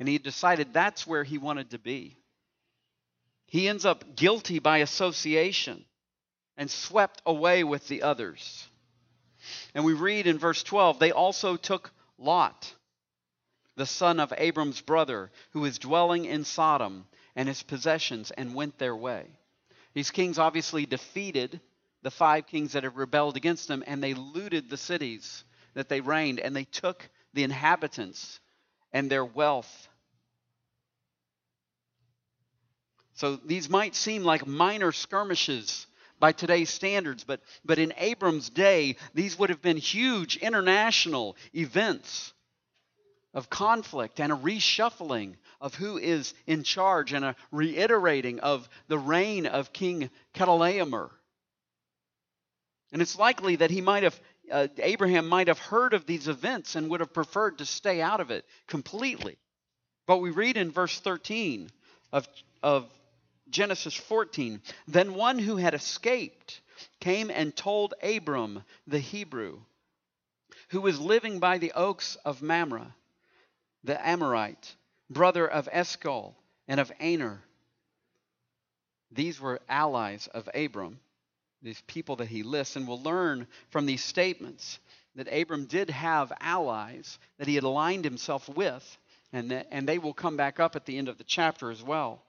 and 0.04 0.10
he 0.10 0.18
decided 0.18 0.74
that's 0.74 1.08
where 1.08 1.24
he 1.24 1.38
wanted 1.38 1.70
to 1.70 1.80
be. 1.80 2.18
He 3.46 3.70
ends 3.70 3.86
up 3.86 4.18
guilty 4.18 4.60
by 4.60 4.80
association 4.80 5.86
and 6.58 6.70
swept 6.70 7.22
away 7.26 7.64
with 7.64 7.88
the 7.88 8.04
others. 8.04 8.68
And 9.74 9.86
we 9.86 9.94
read 9.94 10.28
in 10.28 10.38
verse 10.38 10.62
12 10.62 11.00
they 11.00 11.14
also 11.14 11.56
took 11.56 11.94
Lot 12.18 12.74
the 13.78 13.86
son 13.86 14.20
of 14.20 14.34
Abram's 14.38 14.82
brother, 14.82 15.32
who 15.52 15.62
was 15.62 15.80
dwelling 15.80 16.26
in 16.26 16.44
Sodom, 16.44 17.06
and 17.34 17.48
his 17.48 17.64
possessions, 17.64 18.30
and 18.32 18.54
went 18.54 18.78
their 18.78 18.98
way. 18.98 19.26
These 19.94 20.12
kings 20.12 20.38
obviously 20.38 20.86
defeated 20.86 21.62
the 22.02 22.12
five 22.12 22.46
kings 22.48 22.74
that 22.74 22.84
had 22.84 22.98
rebelled 22.98 23.38
against 23.38 23.70
them, 23.70 23.86
and 23.88 24.04
they 24.04 24.16
looted 24.16 24.70
the 24.70 24.76
cities 24.76 25.46
that 25.76 25.88
they 25.88 26.02
reigned, 26.02 26.42
and 26.42 26.54
they 26.54 26.66
took 26.66 27.08
the 27.34 27.46
inhabitants 27.46 28.42
and 28.92 29.10
their 29.10 29.24
wealth. 29.24 29.88
So 33.16 33.36
these 33.36 33.70
might 33.70 33.96
seem 33.96 34.24
like 34.24 34.48
minor 34.48 34.92
skirmishes 34.92 35.88
by 36.20 36.32
today's 36.32 36.70
standards, 36.70 37.24
but, 37.24 37.42
but 37.66 37.80
in 37.80 37.94
Abram's 37.98 38.50
day, 38.50 38.96
these 39.14 39.38
would 39.38 39.50
have 39.50 39.62
been 39.62 39.78
huge 39.78 40.38
international 40.38 41.36
events 41.54 42.34
of 43.34 43.50
conflict 43.50 44.20
and 44.20 44.32
a 44.32 44.36
reshuffling 44.36 45.36
of 45.60 45.76
who 45.76 45.98
is 45.98 46.34
in 46.46 46.64
charge 46.64 47.14
and 47.14 47.26
a 47.26 47.36
reiterating 47.52 48.40
of 48.40 48.70
the 48.88 48.98
reign 48.98 49.46
of 49.46 49.74
King 49.74 50.10
Chedorlaomer. 50.34 51.10
And 52.92 53.02
it's 53.02 53.18
likely 53.18 53.56
that 53.58 53.72
he 53.72 53.82
might 53.82 54.04
have, 54.04 54.20
uh, 54.52 54.68
Abraham 54.78 55.28
might 55.28 55.48
have 55.48 55.60
heard 55.60 55.94
of 55.94 56.06
these 56.06 56.28
events 56.28 56.76
and 56.76 56.90
would 56.90 57.00
have 57.00 57.14
preferred 57.14 57.58
to 57.58 57.66
stay 57.66 58.02
out 58.02 58.22
of 58.22 58.30
it 58.30 58.46
completely. 58.68 59.38
But 60.06 60.18
we 60.18 60.30
read 60.30 60.58
in 60.58 60.72
verse 60.72 61.00
13 61.00 61.70
of, 62.12 62.28
of 62.62 62.88
Genesis 63.50 63.94
14 63.94 64.62
Then 64.88 65.14
one 65.14 65.40
who 65.40 65.58
had 65.58 65.74
escaped 65.74 66.62
came 67.00 67.30
and 67.30 67.56
told 67.56 67.94
Abram 68.02 68.64
the 68.88 69.00
Hebrew, 69.00 69.62
who 70.70 70.82
was 70.82 71.00
living 71.00 71.40
by 71.40 71.58
the 71.58 71.72
oaks 71.74 72.16
of 72.26 72.42
Mamre 72.42 72.94
the 73.84 74.08
Amorite, 74.08 74.76
brother 75.10 75.48
of 75.48 75.68
Eshcol 75.72 76.36
and 76.68 76.80
of 76.80 76.92
Aner. 77.00 77.44
These 79.12 79.40
were 79.40 79.62
allies 79.70 80.28
of 80.28 80.50
Abram, 80.54 81.00
these 81.62 81.82
people 81.82 82.16
that 82.18 82.30
he 82.30 82.44
lists, 82.44 82.76
and 82.76 82.88
we'll 82.88 83.02
learn 83.02 83.48
from 83.70 83.86
these 83.86 84.04
statements 84.04 84.80
that 85.16 85.32
Abram 85.32 85.66
did 85.66 85.90
have 85.90 86.34
allies 86.40 87.20
that 87.38 87.48
he 87.48 87.56
had 87.56 87.64
aligned 87.64 88.06
himself 88.06 88.50
with, 88.50 88.98
and, 89.32 89.52
that, 89.52 89.68
and 89.70 89.88
they 89.88 90.00
will 90.00 90.14
come 90.14 90.38
back 90.38 90.60
up 90.60 90.76
at 90.76 90.86
the 90.86 90.98
end 90.98 91.10
of 91.10 91.18
the 91.18 91.24
chapter 91.24 91.70
as 91.70 91.84
well. 91.84 92.24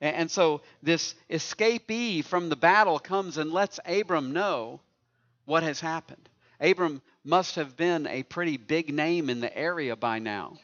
And, 0.00 0.30
so 0.30 0.60
this 0.82 1.14
escapee 1.30 2.24
from 2.24 2.48
the 2.48 2.56
battle 2.56 2.98
comes 2.98 3.38
and 3.38 3.52
lets 3.52 3.80
Abram 3.86 4.32
know 4.32 4.80
what 5.44 5.62
has 5.62 5.80
happened. 5.80 6.28
Abram 6.60 7.00
must 7.24 7.56
have 7.56 7.76
been 7.76 8.06
a 8.06 8.22
pretty 8.22 8.56
big 8.56 8.92
name 8.92 9.30
in 9.30 9.40
the 9.40 9.56
area 9.56 9.96
by 9.96 10.18
now 10.18 10.58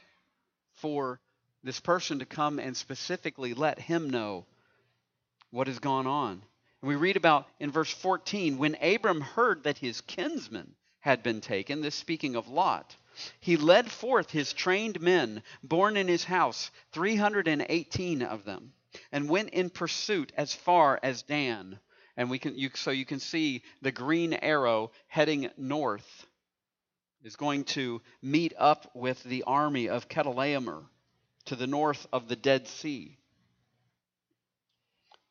for 0.75 1.21
this 1.63 1.81
person 1.81 2.19
to 2.19 2.27
come 2.27 2.59
and 2.59 2.77
specifically 2.77 3.55
let 3.55 3.79
him 3.79 4.11
know 4.11 4.47
what 5.51 5.67
has 5.67 5.79
gone 5.79 6.07
on. 6.07 6.43
we 6.81 6.95
read 6.95 7.17
about 7.17 7.49
in 7.59 7.71
verse 7.71 7.93
14 7.93 8.57
when 8.59 8.77
Abram 8.77 9.21
heard 9.21 9.65
that 9.65 9.79
his 9.79 10.01
kinsman 10.01 10.75
had 11.01 11.23
been 11.23 11.41
taken, 11.41 11.81
this 11.81 11.95
speaking 11.95 12.37
of 12.37 12.49
Lot, 12.49 12.97
he 13.41 13.57
led 13.57 13.91
forth 13.91 14.31
his 14.31 14.53
trained 14.53 15.01
men 15.01 15.43
born 15.63 15.97
in 15.97 16.09
his 16.09 16.25
house, 16.25 16.71
318 16.93 18.23
of 18.23 18.45
them, 18.45 18.73
and 19.13 19.29
went 19.29 19.51
in 19.51 19.71
pursuit 19.71 20.33
as 20.37 20.55
far 20.55 20.99
as 21.03 21.23
Dan. 21.23 21.79
And 22.17 22.31
we 22.31 22.39
can, 22.39 22.57
you, 22.57 22.71
so 22.75 22.91
you 22.91 23.07
can 23.07 23.21
see 23.21 23.63
the 23.83 23.93
green 23.93 24.35
arrow 24.35 24.91
heading 25.09 25.51
north 25.57 26.27
is 27.23 27.37
going 27.37 27.65
to 27.65 28.01
meet 28.23 28.55
up 28.59 28.91
with 28.95 29.23
the 29.25 29.45
army 29.45 29.89
of 29.89 30.09
Chedorlaomer 30.09 30.85
to 31.47 31.57
the 31.57 31.67
north 31.67 32.07
of 32.13 32.29
the 32.29 32.37
Dead 32.37 32.67
Sea. 32.67 33.17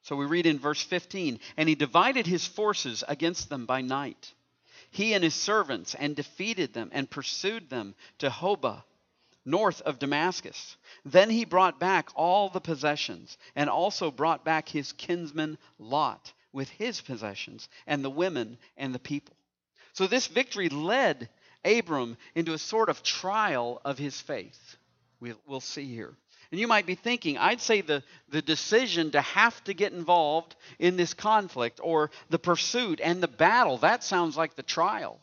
So 0.04 0.16
we 0.16 0.26
read 0.26 0.46
in 0.46 0.60
verse 0.60 0.82
15, 0.82 1.40
and 1.58 1.70
he 1.70 1.76
divided 1.76 2.26
his 2.26 2.46
forces 2.46 3.04
against 3.08 3.50
them 3.50 3.66
by 3.66 3.82
night, 3.82 4.34
he 4.92 5.14
and 5.14 5.24
his 5.24 5.36
servants, 5.36 5.94
and 5.94 6.16
defeated 6.16 6.74
them 6.74 6.90
and 6.94 7.10
pursued 7.10 7.70
them 7.70 7.96
to 8.20 8.30
Hobah, 8.30 8.84
north 9.50 9.82
of 9.82 10.00
Damascus. 10.00 10.78
Then 11.06 11.30
he 11.30 11.46
brought 11.46 11.80
back 11.80 12.10
all 12.16 12.50
the 12.50 12.62
possessions, 12.62 13.38
and 13.56 13.70
also 13.70 14.12
brought 14.12 14.46
back 14.46 14.70
his 14.70 14.92
kinsman 14.94 15.58
Lot 15.78 16.34
with 16.52 16.70
his 16.70 17.02
possessions, 17.02 17.70
and 17.88 18.04
the 18.04 18.10
women 18.10 18.58
and 18.78 18.94
the 18.94 19.00
people. 19.00 19.36
So 19.94 20.08
this 20.08 20.28
victory 20.28 20.70
led 20.70 21.30
Abram 21.66 22.18
into 22.36 22.54
a 22.54 22.58
sort 22.58 22.90
of 22.90 23.04
trial 23.04 23.82
of 23.84 23.98
his 23.98 24.20
faith. 24.20 24.78
We'll, 25.20 25.40
we'll 25.46 25.60
see 25.60 25.94
here. 25.94 26.14
And 26.52 26.60
you 26.60 26.68
might 26.68 26.88
be 26.88 26.96
thinking, 26.96 27.38
I'd 27.38 27.62
say 27.62 27.82
the, 27.82 28.04
the 28.30 28.42
decision 28.42 29.12
to 29.12 29.22
have 29.22 29.64
to 29.66 29.74
get 29.74 29.94
involved 29.94 30.56
in 30.80 30.98
this 30.98 31.14
conflict 31.14 31.80
or 31.84 32.10
the 32.30 32.40
pursuit 32.40 33.00
and 33.04 33.22
the 33.22 33.28
battle, 33.28 33.78
that 33.80 34.04
sounds 34.04 34.36
like 34.36 34.56
the 34.56 34.64
trial. 34.64 35.20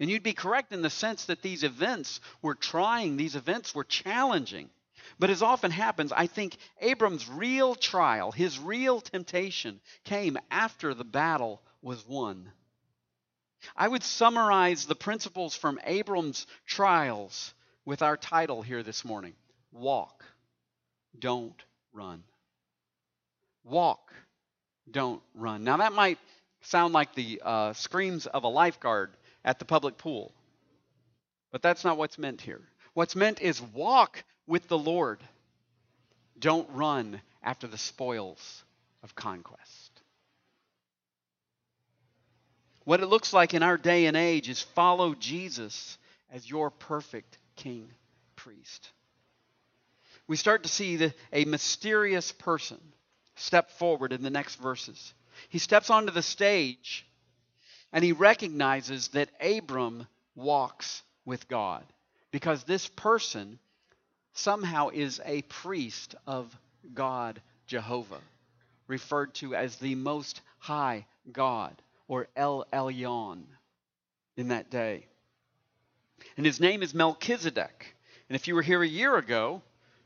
And 0.00 0.10
you'd 0.10 0.22
be 0.22 0.32
correct 0.32 0.72
in 0.72 0.82
the 0.82 0.90
sense 0.90 1.26
that 1.26 1.42
these 1.42 1.62
events 1.62 2.20
were 2.42 2.54
trying, 2.54 3.16
these 3.16 3.36
events 3.36 3.74
were 3.74 3.84
challenging. 3.84 4.70
But 5.18 5.30
as 5.30 5.42
often 5.42 5.70
happens, 5.70 6.12
I 6.12 6.26
think 6.26 6.56
Abram's 6.80 7.28
real 7.28 7.74
trial, 7.74 8.32
his 8.32 8.58
real 8.58 9.00
temptation, 9.00 9.80
came 10.04 10.38
after 10.50 10.94
the 10.94 11.04
battle 11.04 11.62
was 11.82 12.04
won. 12.06 12.50
I 13.76 13.88
would 13.88 14.02
summarize 14.02 14.86
the 14.86 14.94
principles 14.94 15.54
from 15.54 15.80
Abram's 15.84 16.46
trials 16.66 17.54
with 17.84 18.02
our 18.02 18.16
title 18.16 18.62
here 18.62 18.82
this 18.82 19.04
morning 19.04 19.34
Walk, 19.72 20.24
don't 21.18 21.62
run. 21.92 22.22
Walk, 23.62 24.12
don't 24.90 25.22
run. 25.34 25.64
Now, 25.64 25.78
that 25.78 25.92
might 25.92 26.18
sound 26.62 26.92
like 26.92 27.14
the 27.14 27.40
uh, 27.44 27.72
screams 27.72 28.26
of 28.26 28.44
a 28.44 28.48
lifeguard 28.48 29.16
at 29.44 29.58
the 29.58 29.64
public 29.64 29.98
pool, 29.98 30.32
but 31.50 31.62
that's 31.62 31.84
not 31.84 31.98
what's 31.98 32.18
meant 32.18 32.40
here. 32.40 32.62
What's 32.94 33.16
meant 33.16 33.40
is 33.40 33.60
walk 33.60 34.24
with 34.46 34.68
the 34.68 34.78
Lord, 34.78 35.20
don't 36.38 36.68
run 36.72 37.20
after 37.42 37.66
the 37.66 37.78
spoils 37.78 38.64
of 39.02 39.14
conquest. 39.14 40.00
What 42.84 43.00
it 43.00 43.06
looks 43.06 43.32
like 43.32 43.54
in 43.54 43.62
our 43.62 43.78
day 43.78 44.06
and 44.06 44.16
age 44.16 44.48
is 44.48 44.60
follow 44.60 45.14
Jesus 45.14 45.98
as 46.32 46.48
your 46.48 46.70
perfect 46.70 47.38
king 47.56 47.88
priest. 48.36 48.90
We 50.26 50.36
start 50.36 50.62
to 50.62 50.68
see 50.68 50.96
the, 50.96 51.14
a 51.32 51.44
mysterious 51.44 52.32
person 52.32 52.80
step 53.36 53.70
forward 53.70 54.12
in 54.12 54.22
the 54.22 54.30
next 54.30 54.56
verses. 54.56 55.14
He 55.48 55.58
steps 55.58 55.90
onto 55.90 56.12
the 56.12 56.22
stage 56.22 57.06
and 57.94 58.04
he 58.04 58.10
recognizes 58.12 59.08
that 59.08 59.30
Abram 59.40 60.08
walks 60.34 61.02
with 61.24 61.48
God 61.48 61.84
because 62.32 62.64
this 62.64 62.88
person 62.88 63.60
somehow 64.32 64.88
is 64.88 65.20
a 65.24 65.42
priest 65.42 66.16
of 66.26 66.54
God 66.92 67.40
Jehovah, 67.68 68.20
referred 68.88 69.32
to 69.34 69.54
as 69.54 69.76
the 69.76 69.94
Most 69.94 70.40
High 70.58 71.06
God 71.32 71.72
or 72.08 72.26
El 72.34 72.66
Elyon 72.72 73.44
in 74.36 74.48
that 74.48 74.70
day. 74.70 75.06
And 76.36 76.44
his 76.44 76.58
name 76.58 76.82
is 76.82 76.94
Melchizedek. 76.94 77.94
And 78.28 78.34
if 78.34 78.48
you 78.48 78.56
were 78.56 78.62
here 78.62 78.82
a 78.82 78.88
year 78.88 79.16
ago, 79.16 79.62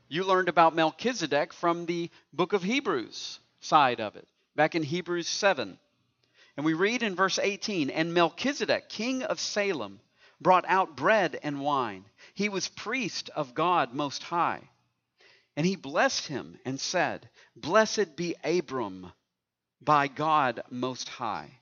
you 0.07 0.23
learned 0.25 0.47
about 0.47 0.75
Melchizedek 0.75 1.53
from 1.53 1.87
the 1.87 2.11
book 2.33 2.53
of 2.53 2.61
Hebrews 2.61 3.39
side 3.61 3.99
of 3.99 4.15
it, 4.15 4.27
back 4.55 4.75
in 4.75 4.83
Hebrews 4.83 5.27
7. 5.27 5.79
And 6.57 6.65
we 6.65 6.73
read 6.73 7.03
in 7.03 7.15
verse 7.15 7.39
18 7.39 7.89
And 7.89 8.13
Melchizedek, 8.13 8.89
king 8.89 9.23
of 9.23 9.39
Salem, 9.39 10.01
brought 10.41 10.65
out 10.67 10.95
bread 10.95 11.39
and 11.41 11.61
wine. 11.61 12.05
He 12.33 12.49
was 12.49 12.67
priest 12.67 13.29
of 13.35 13.53
God 13.53 13.93
Most 13.93 14.23
High. 14.23 14.69
And 15.55 15.65
he 15.65 15.75
blessed 15.75 16.27
him 16.27 16.59
and 16.65 16.79
said, 16.79 17.29
Blessed 17.55 18.15
be 18.15 18.35
Abram 18.43 19.11
by 19.81 20.07
God 20.07 20.61
Most 20.69 21.09
High, 21.09 21.59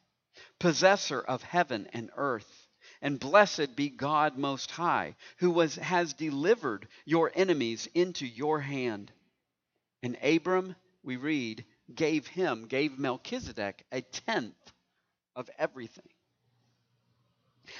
possessor 0.59 1.21
of 1.21 1.43
heaven 1.43 1.87
and 1.93 2.09
earth. 2.15 2.67
And 3.01 3.19
blessed 3.19 3.75
be 3.75 3.89
God 3.89 4.37
Most 4.37 4.71
High, 4.71 5.15
who 5.37 5.51
was, 5.51 5.75
has 5.75 6.13
delivered 6.13 6.87
your 7.05 7.31
enemies 7.35 7.87
into 7.93 8.25
your 8.25 8.59
hand. 8.59 9.11
And 10.01 10.17
Abram, 10.23 10.75
we 11.03 11.17
read, 11.17 11.65
gave 11.93 12.27
him, 12.27 12.65
gave 12.65 12.97
Melchizedek 12.97 13.85
a 13.91 14.01
tenth 14.01 14.73
of 15.37 15.49
everything. 15.57 16.09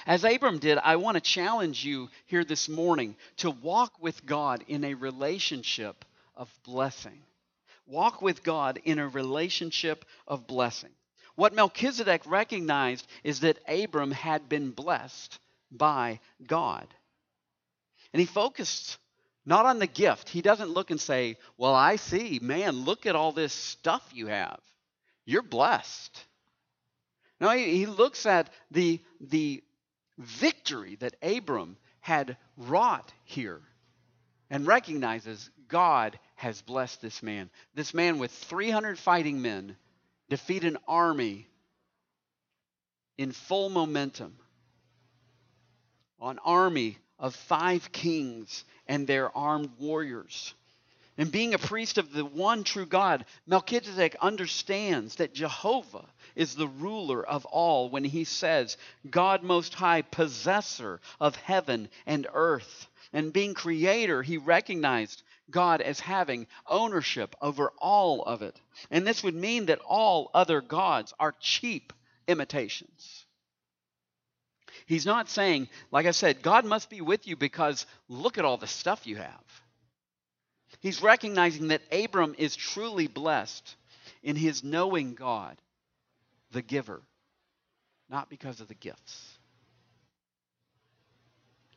As 0.06 0.24
Abram 0.24 0.58
did, 0.58 0.78
I 0.78 0.96
want 0.96 1.16
to 1.16 1.20
challenge 1.20 1.84
you 1.84 2.08
here 2.26 2.44
this 2.44 2.68
morning 2.68 3.16
to 3.38 3.50
walk 3.50 3.92
with 4.00 4.24
God 4.24 4.64
in 4.68 4.84
a 4.84 4.94
relationship 4.94 6.04
of 6.36 6.48
blessing. 6.62 7.20
Walk 7.86 8.22
with 8.22 8.42
God 8.42 8.80
in 8.84 8.98
a 8.98 9.08
relationship 9.08 10.04
of 10.26 10.46
blessing. 10.46 10.90
What 11.34 11.54
Melchizedek 11.54 12.22
recognized 12.26 13.06
is 13.24 13.40
that 13.40 13.58
Abram 13.66 14.10
had 14.10 14.48
been 14.48 14.70
blessed 14.70 15.38
by 15.70 16.20
God. 16.46 16.86
And 18.12 18.20
he 18.20 18.26
focused 18.26 18.98
not 19.44 19.66
on 19.66 19.78
the 19.78 19.86
gift. 19.86 20.28
He 20.28 20.42
doesn't 20.42 20.70
look 20.70 20.90
and 20.90 21.00
say, 21.00 21.36
Well, 21.56 21.74
I 21.74 21.96
see, 21.96 22.38
man, 22.42 22.84
look 22.84 23.06
at 23.06 23.16
all 23.16 23.32
this 23.32 23.52
stuff 23.52 24.06
you 24.12 24.26
have. 24.26 24.60
You're 25.24 25.42
blessed. 25.42 26.24
No, 27.40 27.50
he, 27.50 27.76
he 27.76 27.86
looks 27.86 28.26
at 28.26 28.50
the, 28.70 29.00
the 29.20 29.62
victory 30.18 30.96
that 30.96 31.16
Abram 31.22 31.76
had 32.00 32.36
wrought 32.56 33.12
here 33.24 33.60
and 34.50 34.66
recognizes 34.66 35.50
God 35.68 36.18
has 36.36 36.62
blessed 36.62 37.02
this 37.02 37.22
man. 37.22 37.50
This 37.74 37.94
man 37.94 38.18
with 38.18 38.32
300 38.32 38.98
fighting 38.98 39.42
men 39.42 39.76
defeat 40.28 40.64
an 40.64 40.78
army 40.86 41.46
in 43.16 43.32
full 43.32 43.68
momentum. 43.68 44.36
An 46.20 46.38
army 46.44 46.98
of 47.18 47.34
five 47.34 47.92
kings 47.92 48.64
and 48.86 49.06
their 49.06 49.36
armed 49.36 49.70
warriors. 49.78 50.54
And 51.18 51.32
being 51.32 51.52
a 51.52 51.58
priest 51.58 51.98
of 51.98 52.12
the 52.12 52.24
one 52.24 52.62
true 52.62 52.86
God, 52.86 53.24
Melchizedek 53.44 54.14
understands 54.20 55.16
that 55.16 55.34
Jehovah 55.34 56.04
is 56.36 56.54
the 56.54 56.68
ruler 56.68 57.26
of 57.26 57.44
all 57.46 57.90
when 57.90 58.04
he 58.04 58.22
says, 58.22 58.76
God 59.10 59.42
Most 59.42 59.74
High, 59.74 60.02
possessor 60.02 61.00
of 61.18 61.34
heaven 61.34 61.88
and 62.06 62.28
earth. 62.32 62.86
And 63.12 63.32
being 63.32 63.54
creator, 63.54 64.22
he 64.22 64.38
recognized 64.38 65.24
God 65.50 65.80
as 65.80 65.98
having 65.98 66.46
ownership 66.68 67.34
over 67.42 67.72
all 67.78 68.22
of 68.22 68.42
it. 68.42 68.54
And 68.88 69.04
this 69.04 69.24
would 69.24 69.34
mean 69.34 69.66
that 69.66 69.80
all 69.80 70.30
other 70.34 70.60
gods 70.60 71.12
are 71.18 71.34
cheap 71.40 71.92
imitations. 72.28 73.24
He's 74.86 75.06
not 75.06 75.28
saying, 75.28 75.68
like 75.90 76.06
I 76.06 76.12
said, 76.12 76.42
God 76.42 76.64
must 76.64 76.90
be 76.90 77.00
with 77.00 77.26
you 77.26 77.34
because 77.34 77.86
look 78.08 78.38
at 78.38 78.44
all 78.44 78.56
the 78.56 78.68
stuff 78.68 79.04
you 79.06 79.16
have. 79.16 79.62
He's 80.80 81.02
recognizing 81.02 81.68
that 81.68 81.82
Abram 81.92 82.34
is 82.38 82.54
truly 82.54 83.08
blessed 83.08 83.74
in 84.22 84.36
his 84.36 84.62
knowing 84.62 85.14
God, 85.14 85.60
the 86.52 86.62
giver, 86.62 87.02
not 88.08 88.30
because 88.30 88.60
of 88.60 88.68
the 88.68 88.74
gifts. 88.74 89.38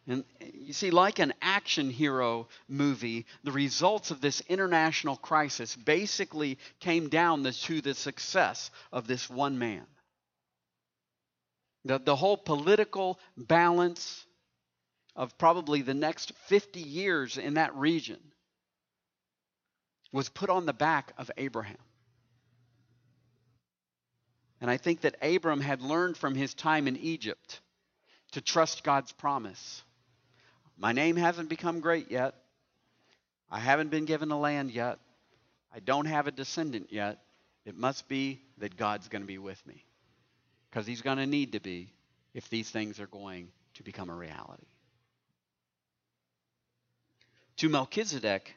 And 0.08 0.24
you 0.54 0.74
see, 0.74 0.92
like 0.92 1.20
an 1.20 1.34
action 1.42 1.90
hero 1.90 2.48
movie, 2.68 3.26
the 3.44 3.52
results 3.52 4.12
of 4.12 4.20
this 4.20 4.42
international 4.50 5.16
crisis 5.16 5.76
basically 5.76 6.58
came 6.80 7.08
down 7.10 7.44
to 7.44 7.82
the 7.82 7.94
success 7.94 8.72
of 8.92 9.08
this 9.08 9.30
one 9.30 9.60
man. 9.60 9.86
The, 11.86 12.00
the 12.00 12.16
whole 12.16 12.38
political 12.38 13.20
balance 13.38 14.26
of 15.16 15.38
probably 15.38 15.82
the 15.82 15.94
next 15.94 16.34
50 16.48 16.80
years 16.80 17.38
in 17.38 17.56
that 17.56 17.76
region 17.76 18.20
was 20.12 20.30
put 20.30 20.50
on 20.50 20.66
the 20.66 20.74
back 20.74 21.14
of 21.18 21.32
Abraham. 21.38 21.78
And 24.60 24.70
I 24.70 24.78
think 24.78 25.02
that 25.02 25.16
Abram 25.22 25.62
had 25.62 25.82
learned 25.82 26.18
from 26.18 26.36
his 26.36 26.54
time 26.54 26.88
in 26.88 26.98
Egypt 26.98 27.62
to 28.32 28.42
trust 28.42 28.84
God's 28.84 29.12
promise. 29.12 29.84
My 30.78 30.92
name 30.94 31.16
hasn't 31.16 31.50
become 31.50 31.80
great 31.80 32.12
yet. 32.12 32.36
I 33.50 33.60
haven't 33.60 33.90
been 33.90 34.06
given 34.06 34.32
a 34.32 34.40
land 34.40 34.72
yet. 34.72 35.00
I 35.74 35.80
don't 35.80 36.06
have 36.06 36.28
a 36.28 36.32
descendant 36.32 36.88
yet. 36.92 37.20
It 37.66 37.78
must 37.78 38.08
be 38.08 38.42
that 38.60 38.78
God's 38.78 39.08
going 39.08 39.22
to 39.22 39.28
be 39.28 39.38
with 39.38 39.66
me. 39.66 39.84
Because 40.70 40.88
he's 40.88 41.02
going 41.02 41.18
to 41.18 41.26
need 41.26 41.54
to 41.54 41.60
be 41.60 41.94
if 42.34 42.50
these 42.50 42.70
things 42.70 43.00
are 43.00 43.08
going 43.08 43.50
to 43.76 43.84
become 43.84 44.10
a 44.10 44.16
reality. 44.16 44.66
To 47.58 47.70
Melchizedek, 47.70 48.56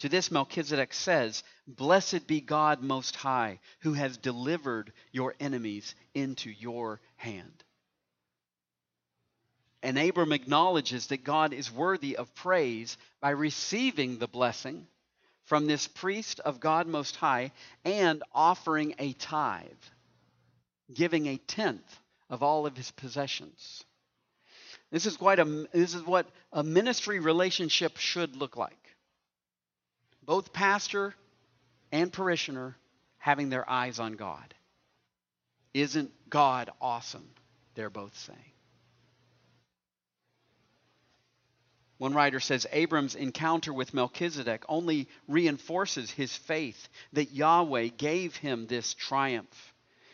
to 0.00 0.08
this, 0.08 0.30
Melchizedek 0.30 0.92
says, 0.94 1.42
Blessed 1.66 2.26
be 2.26 2.40
God 2.40 2.82
Most 2.82 3.16
High, 3.16 3.60
who 3.80 3.92
has 3.92 4.16
delivered 4.16 4.92
your 5.12 5.34
enemies 5.38 5.94
into 6.14 6.50
your 6.50 7.00
hand. 7.16 7.64
And 9.82 9.98
Abram 9.98 10.32
acknowledges 10.32 11.06
that 11.08 11.24
God 11.24 11.52
is 11.52 11.70
worthy 11.70 12.16
of 12.16 12.34
praise 12.34 12.96
by 13.20 13.30
receiving 13.30 14.18
the 14.18 14.28
blessing 14.28 14.86
from 15.44 15.66
this 15.66 15.86
priest 15.86 16.40
of 16.40 16.60
God 16.60 16.86
Most 16.86 17.16
High 17.16 17.52
and 17.84 18.22
offering 18.34 18.94
a 18.98 19.12
tithe, 19.14 19.66
giving 20.94 21.26
a 21.26 21.38
tenth 21.38 21.98
of 22.28 22.42
all 22.42 22.66
of 22.66 22.76
his 22.76 22.90
possessions. 22.90 23.84
This 24.90 25.06
is 25.06 25.16
quite 25.16 25.38
a 25.38 25.44
this 25.72 25.94
is 25.94 26.02
what 26.02 26.26
a 26.52 26.62
ministry 26.62 27.20
relationship 27.20 27.96
should 27.96 28.36
look 28.36 28.56
like 28.56 28.89
both 30.30 30.52
pastor 30.52 31.12
and 31.90 32.12
parishioner 32.12 32.76
having 33.18 33.50
their 33.50 33.68
eyes 33.68 33.98
on 33.98 34.12
God. 34.12 34.54
Isn't 35.74 36.12
God 36.30 36.70
awesome? 36.80 37.28
They're 37.74 37.90
both 37.90 38.16
saying. 38.16 38.38
One 41.98 42.14
writer 42.14 42.38
says 42.38 42.64
Abram's 42.70 43.16
encounter 43.16 43.74
with 43.74 43.92
Melchizedek 43.92 44.62
only 44.68 45.08
reinforces 45.26 46.12
his 46.12 46.36
faith 46.36 46.88
that 47.12 47.32
Yahweh 47.32 47.88
gave 47.88 48.36
him 48.36 48.68
this 48.68 48.94
triumph, 48.94 49.69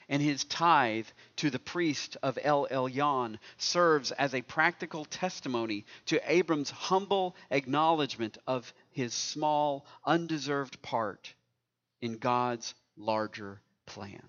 and 0.09 0.23
his 0.23 0.45
tithe 0.45 1.07
to 1.37 1.51
the 1.51 1.59
priest 1.59 2.17
of 2.23 2.39
El 2.43 2.67
Elyon 2.69 3.39
serves 3.59 4.13
as 4.13 4.35
a 4.35 4.43
practical 4.43 5.05
testimony 5.05 5.85
to 6.07 6.21
Abram's 6.33 6.71
humble 6.71 7.37
acknowledgement 7.51 8.39
of 8.47 8.73
his 8.91 9.13
small, 9.15 9.87
undeserved 10.05 10.81
part 10.83 11.35
in 12.01 12.19
God's 12.19 12.75
larger 12.97 13.61
plan. 13.87 14.23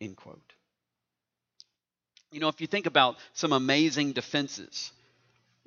End 0.00 0.16
quote. 0.16 0.54
You 2.32 2.40
know, 2.40 2.48
if 2.48 2.60
you 2.60 2.66
think 2.66 2.86
about 2.86 3.16
some 3.34 3.52
amazing 3.52 4.12
defenses, 4.12 4.92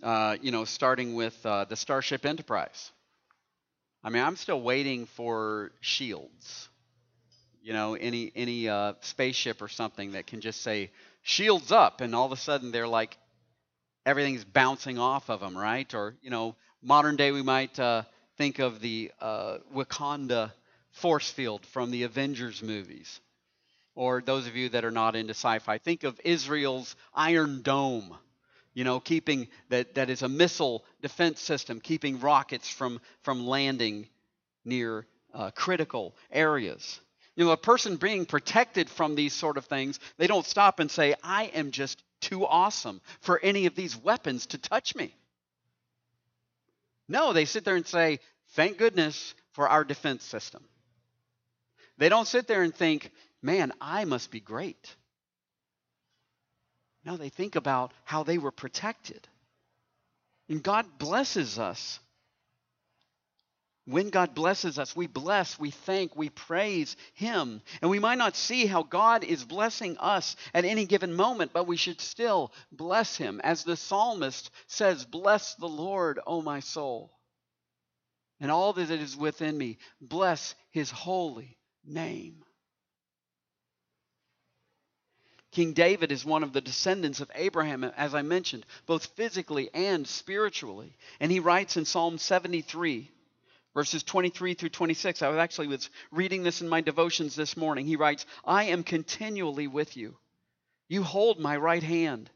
uh, 0.01 0.37
you 0.41 0.51
know, 0.51 0.65
starting 0.65 1.13
with 1.13 1.45
uh, 1.45 1.65
the 1.65 1.75
Starship 1.75 2.25
Enterprise. 2.25 2.91
I 4.03 4.09
mean, 4.09 4.23
I'm 4.23 4.35
still 4.35 4.61
waiting 4.61 5.05
for 5.05 5.71
shields. 5.79 6.67
You 7.63 7.73
know, 7.73 7.95
any 7.95 8.31
any 8.35 8.67
uh, 8.67 8.93
spaceship 8.99 9.61
or 9.61 9.69
something 9.69 10.11
that 10.11 10.27
can 10.27 10.41
just 10.41 10.61
say 10.61 10.91
shields 11.21 11.71
up, 11.71 12.01
and 12.01 12.13
all 12.13 12.25
of 12.25 12.33
a 12.33 12.37
sudden 12.37 12.71
they're 12.71 12.87
like 12.87 13.17
everything's 14.05 14.43
bouncing 14.43 14.99
off 14.99 15.29
of 15.29 15.39
them, 15.39 15.57
right? 15.57 15.91
Or 15.93 16.15
you 16.21 16.29
know, 16.29 16.55
modern 16.81 17.15
day 17.15 17.31
we 17.31 17.41
might 17.41 17.79
uh, 17.79 18.03
think 18.37 18.59
of 18.59 18.81
the 18.81 19.11
uh, 19.21 19.59
Wakanda 19.73 20.51
force 20.91 21.31
field 21.31 21.65
from 21.67 21.89
the 21.89 22.03
Avengers 22.03 22.61
movies. 22.61 23.19
Or 23.95 24.21
those 24.21 24.47
of 24.47 24.55
you 24.55 24.69
that 24.69 24.85
are 24.85 24.91
not 24.91 25.15
into 25.15 25.33
sci 25.33 25.59
fi, 25.59 25.77
think 25.77 26.03
of 26.03 26.19
Israel's 26.23 26.95
Iron 27.13 27.61
Dome, 27.61 28.15
you 28.73 28.83
know, 28.83 28.99
keeping 28.99 29.47
that, 29.69 29.95
that 29.95 30.09
is 30.09 30.23
a 30.23 30.29
missile 30.29 30.83
defense 31.01 31.39
system, 31.39 31.79
keeping 31.79 32.19
rockets 32.19 32.67
from, 32.67 32.99
from 33.21 33.45
landing 33.45 34.07
near 34.65 35.05
uh, 35.33 35.51
critical 35.51 36.15
areas. 36.31 36.99
You 37.35 37.45
know, 37.45 37.51
a 37.51 37.57
person 37.57 37.95
being 37.95 38.25
protected 38.25 38.89
from 38.89 39.15
these 39.15 39.33
sort 39.33 39.57
of 39.57 39.65
things, 39.65 39.99
they 40.17 40.27
don't 40.27 40.45
stop 40.45 40.79
and 40.79 40.89
say, 40.89 41.15
I 41.23 41.45
am 41.45 41.71
just 41.71 42.03
too 42.21 42.45
awesome 42.45 43.01
for 43.21 43.39
any 43.39 43.65
of 43.65 43.75
these 43.75 43.97
weapons 43.97 44.45
to 44.47 44.57
touch 44.57 44.95
me. 44.95 45.15
No, 47.07 47.33
they 47.33 47.45
sit 47.45 47.65
there 47.65 47.75
and 47.75 47.87
say, 47.87 48.19
thank 48.51 48.77
goodness 48.77 49.33
for 49.51 49.67
our 49.67 49.83
defense 49.83 50.23
system. 50.23 50.63
They 51.97 52.09
don't 52.09 52.27
sit 52.27 52.47
there 52.47 52.63
and 52.63 52.73
think, 52.73 53.11
man, 53.41 53.71
I 53.81 54.05
must 54.05 54.31
be 54.31 54.39
great. 54.39 54.95
No, 57.05 57.17
they 57.17 57.29
think 57.29 57.55
about 57.55 57.93
how 58.03 58.23
they 58.23 58.37
were 58.37 58.51
protected. 58.51 59.27
And 60.49 60.63
God 60.63 60.97
blesses 60.97 61.59
us. 61.59 61.99
When 63.85 64.09
God 64.09 64.33
blesses 64.33 64.79
us, 64.79 64.95
we 64.95 65.07
bless, 65.07 65.59
we 65.59 65.71
thank, 65.71 66.15
we 66.15 66.29
praise 66.29 66.95
Him. 67.15 67.61
And 67.81 67.91
we 67.91 67.99
might 67.99 68.17
not 68.17 68.37
see 68.37 68.65
how 68.65 68.83
God 68.83 69.25
is 69.25 69.43
blessing 69.43 69.97
us 69.97 70.37
at 70.53 70.63
any 70.63 70.85
given 70.85 71.13
moment, 71.13 71.51
but 71.51 71.67
we 71.67 71.75
should 71.75 71.99
still 71.99 72.53
bless 72.71 73.17
Him. 73.17 73.41
As 73.43 73.63
the 73.63 73.75
psalmist 73.75 74.51
says, 74.67 75.05
Bless 75.05 75.55
the 75.55 75.67
Lord, 75.67 76.19
O 76.25 76.41
my 76.41 76.61
soul, 76.61 77.11
and 78.39 78.49
all 78.49 78.71
that 78.71 78.89
is 78.89 79.17
within 79.17 79.57
me. 79.57 79.77
Bless 79.99 80.55
His 80.71 80.89
holy 80.89 81.57
name. 81.83 82.45
King 85.51 85.73
David 85.73 86.11
is 86.11 86.25
one 86.25 86.43
of 86.43 86.53
the 86.53 86.61
descendants 86.61 87.19
of 87.19 87.29
Abraham, 87.35 87.83
as 87.83 88.15
I 88.15 88.21
mentioned, 88.21 88.65
both 88.85 89.05
physically 89.17 89.69
and 89.73 90.07
spiritually. 90.07 90.95
And 91.19 91.31
he 91.31 91.39
writes 91.39 91.77
in 91.77 91.85
Psalm 91.85 92.17
73, 92.17 93.11
verses 93.73 94.03
23 94.03 94.53
through 94.53 94.69
26. 94.69 95.21
I 95.21 95.29
was 95.29 95.37
actually 95.37 95.67
was 95.67 95.89
reading 96.11 96.43
this 96.43 96.61
in 96.61 96.69
my 96.69 96.81
devotions 96.81 97.35
this 97.35 97.57
morning. 97.57 97.85
He 97.85 97.95
writes, 97.95 98.25
I 98.45 98.65
am 98.65 98.83
continually 98.83 99.67
with 99.67 99.97
you. 99.97 100.17
You 100.87 101.03
hold 101.03 101.39
my 101.39 101.57
right 101.57 101.83
hand. 101.83 102.29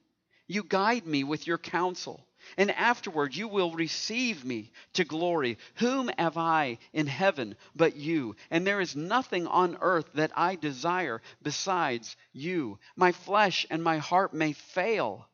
You 0.47 0.63
guide 0.63 1.05
me 1.05 1.23
with 1.23 1.45
your 1.45 1.57
counsel 1.57 2.27
and 2.55 2.71
afterward 2.71 3.35
you 3.35 3.47
will 3.47 3.71
receive 3.73 4.45
me 4.45 4.71
to 4.93 5.03
glory. 5.03 5.57
Whom 5.75 6.09
have 6.17 6.37
I 6.37 6.77
in 6.93 7.07
heaven 7.07 7.57
but 7.75 7.95
you? 7.95 8.35
And 8.49 8.65
there 8.65 8.79
is 8.79 8.95
nothing 8.95 9.47
on 9.47 9.77
earth 9.81 10.09
that 10.13 10.31
I 10.35 10.55
desire 10.55 11.21
besides 11.41 12.15
you. 12.31 12.79
My 12.95 13.11
flesh 13.11 13.65
and 13.69 13.83
my 13.83 13.97
heart 13.97 14.33
may 14.33 14.53
fail, 14.53 15.27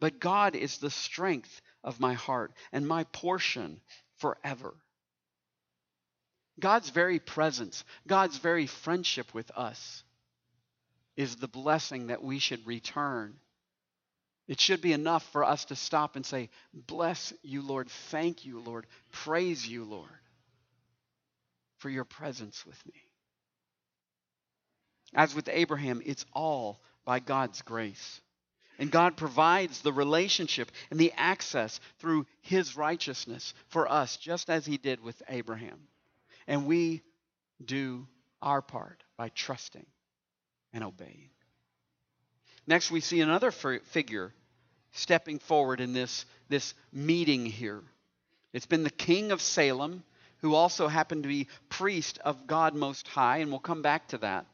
but 0.00 0.20
God 0.20 0.56
is 0.56 0.78
the 0.78 0.90
strength 0.90 1.60
of 1.84 2.00
my 2.00 2.14
heart 2.14 2.52
and 2.72 2.88
my 2.88 3.04
portion 3.04 3.80
forever. 4.16 4.74
God's 6.60 6.90
very 6.90 7.18
presence, 7.18 7.84
God's 8.06 8.38
very 8.38 8.66
friendship 8.66 9.32
with 9.34 9.50
us 9.52 10.02
is 11.16 11.36
the 11.36 11.48
blessing 11.48 12.08
that 12.08 12.22
we 12.22 12.38
should 12.38 12.66
return 12.66 13.38
it 14.48 14.58
should 14.60 14.80
be 14.80 14.94
enough 14.94 15.30
for 15.30 15.44
us 15.44 15.66
to 15.66 15.76
stop 15.76 16.16
and 16.16 16.24
say, 16.24 16.48
Bless 16.72 17.34
you, 17.42 17.60
Lord. 17.60 17.90
Thank 18.10 18.46
you, 18.46 18.60
Lord. 18.60 18.86
Praise 19.12 19.68
you, 19.68 19.84
Lord, 19.84 20.08
for 21.76 21.90
your 21.90 22.04
presence 22.04 22.64
with 22.64 22.84
me. 22.86 22.94
As 25.14 25.34
with 25.34 25.50
Abraham, 25.52 26.00
it's 26.04 26.24
all 26.32 26.80
by 27.04 27.20
God's 27.20 27.60
grace. 27.60 28.20
And 28.78 28.90
God 28.90 29.16
provides 29.16 29.82
the 29.82 29.92
relationship 29.92 30.70
and 30.90 30.98
the 30.98 31.12
access 31.16 31.78
through 31.98 32.26
his 32.40 32.76
righteousness 32.76 33.52
for 33.68 33.90
us, 33.90 34.16
just 34.16 34.48
as 34.48 34.64
he 34.64 34.78
did 34.78 35.02
with 35.02 35.20
Abraham. 35.28 35.88
And 36.48 36.66
we 36.66 37.02
do 37.64 38.08
our 38.42 38.62
part 38.62 39.04
by 39.16 39.28
trusting 39.28 39.86
and 40.72 40.82
obeying. 40.82 41.30
Next, 42.66 42.90
we 42.90 43.00
see 43.00 43.20
another 43.20 43.50
figure 43.50 44.32
stepping 44.92 45.38
forward 45.38 45.80
in 45.80 45.92
this, 45.92 46.24
this 46.48 46.74
meeting 46.92 47.46
here. 47.46 47.82
It's 48.52 48.66
been 48.66 48.82
the 48.82 48.90
king 48.90 49.30
of 49.30 49.42
Salem, 49.42 50.02
who 50.38 50.54
also 50.54 50.88
happened 50.88 51.24
to 51.24 51.28
be 51.28 51.48
priest 51.68 52.18
of 52.24 52.46
God 52.46 52.74
Most 52.74 53.06
High, 53.08 53.38
and 53.38 53.50
we'll 53.50 53.60
come 53.60 53.82
back 53.82 54.08
to 54.08 54.18
that. 54.18 54.46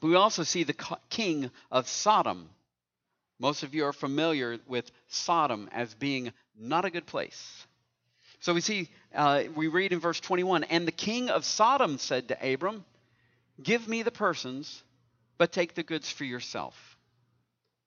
But 0.00 0.08
we 0.08 0.14
also 0.14 0.44
see 0.44 0.62
the 0.62 0.96
king 1.08 1.50
of 1.70 1.88
Sodom. 1.88 2.48
Most 3.38 3.62
of 3.62 3.74
you 3.74 3.86
are 3.86 3.92
familiar 3.92 4.58
with 4.68 4.90
Sodom 5.08 5.68
as 5.72 5.94
being 5.94 6.32
not 6.56 6.84
a 6.84 6.90
good 6.90 7.06
place. 7.06 7.66
So 8.40 8.54
we 8.54 8.62
see, 8.62 8.88
uh, 9.14 9.44
we 9.54 9.68
read 9.68 9.92
in 9.92 10.00
verse 10.00 10.18
21 10.18 10.64
And 10.64 10.88
the 10.88 10.92
king 10.92 11.28
of 11.28 11.44
Sodom 11.44 11.98
said 11.98 12.28
to 12.28 12.52
Abram, 12.52 12.84
Give 13.62 13.86
me 13.86 14.02
the 14.02 14.10
persons, 14.10 14.82
but 15.36 15.52
take 15.52 15.74
the 15.74 15.82
goods 15.82 16.10
for 16.10 16.24
yourself. 16.24 16.96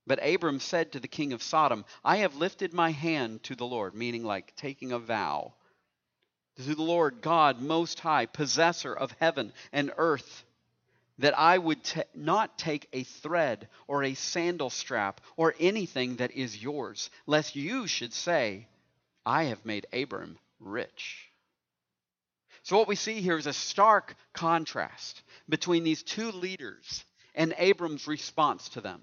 But 0.05 0.23
Abram 0.23 0.59
said 0.59 0.91
to 0.91 0.99
the 0.99 1.07
king 1.07 1.33
of 1.33 1.41
Sodom, 1.41 1.85
I 2.03 2.17
have 2.17 2.35
lifted 2.35 2.71
my 2.71 2.91
hand 2.91 3.41
to 3.43 3.55
the 3.55 3.65
Lord, 3.65 3.95
meaning 3.95 4.23
like 4.23 4.55
taking 4.55 4.91
a 4.91 4.99
vow, 4.99 5.53
to 6.57 6.75
the 6.75 6.83
Lord 6.83 7.21
God 7.21 7.59
Most 7.59 7.99
High, 7.99 8.27
possessor 8.27 8.93
of 8.93 9.15
heaven 9.19 9.53
and 9.71 9.91
earth, 9.97 10.43
that 11.17 11.37
I 11.37 11.57
would 11.57 11.83
t- 11.83 12.01
not 12.13 12.59
take 12.59 12.87
a 12.93 13.03
thread 13.03 13.69
or 13.87 14.03
a 14.03 14.13
sandal 14.13 14.69
strap 14.69 15.21
or 15.35 15.55
anything 15.59 16.17
that 16.17 16.31
is 16.31 16.61
yours, 16.61 17.09
lest 17.25 17.55
you 17.55 17.87
should 17.87 18.13
say, 18.13 18.67
I 19.25 19.45
have 19.45 19.65
made 19.65 19.87
Abram 19.93 20.37
rich. 20.63 21.29
So, 22.63 22.77
what 22.77 22.87
we 22.87 22.95
see 22.95 23.21
here 23.21 23.37
is 23.37 23.47
a 23.47 23.53
stark 23.53 24.15
contrast 24.33 25.21
between 25.49 25.83
these 25.83 26.03
two 26.03 26.31
leaders 26.31 27.03
and 27.35 27.53
Abram's 27.57 28.07
response 28.07 28.69
to 28.69 28.81
them. 28.81 29.01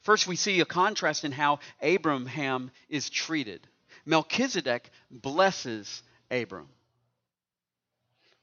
First, 0.00 0.26
we 0.26 0.36
see 0.36 0.60
a 0.60 0.64
contrast 0.64 1.24
in 1.24 1.32
how 1.32 1.60
Abraham 1.80 2.70
is 2.88 3.10
treated. 3.10 3.66
Melchizedek 4.06 4.90
blesses 5.10 6.02
Abram. 6.30 6.68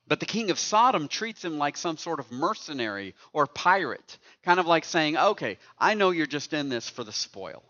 But 0.08 0.20
the 0.20 0.26
king 0.26 0.52
of 0.52 0.60
Sodom 0.60 1.08
treats 1.08 1.46
him 1.46 1.58
like 1.58 1.78
some 1.78 1.98
sort 1.98 2.20
of 2.20 2.32
mercenary 2.32 3.16
or 3.32 3.48
pirate, 3.48 4.18
kind 4.44 4.60
of 4.60 4.66
like 4.66 4.84
saying, 4.84 5.18
okay, 5.18 5.58
I 5.80 5.94
know 5.94 6.10
you're 6.10 6.26
just 6.26 6.54
in 6.54 6.70
this 6.70 6.90
for 6.90 7.04
the 7.04 7.14
spoil. 7.14 7.64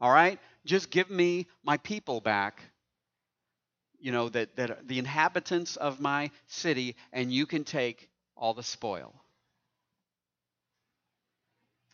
All 0.00 0.10
right? 0.10 0.38
Just 0.64 0.90
give 0.90 1.10
me 1.10 1.46
my 1.62 1.76
people 1.76 2.20
back, 2.20 2.62
you 4.00 4.12
know, 4.12 4.28
that, 4.30 4.56
that 4.56 4.88
the 4.88 4.98
inhabitants 4.98 5.76
of 5.76 6.00
my 6.00 6.30
city, 6.46 6.96
and 7.12 7.32
you 7.32 7.46
can 7.46 7.64
take 7.64 8.08
all 8.36 8.54
the 8.54 8.62
spoil. 8.62 9.14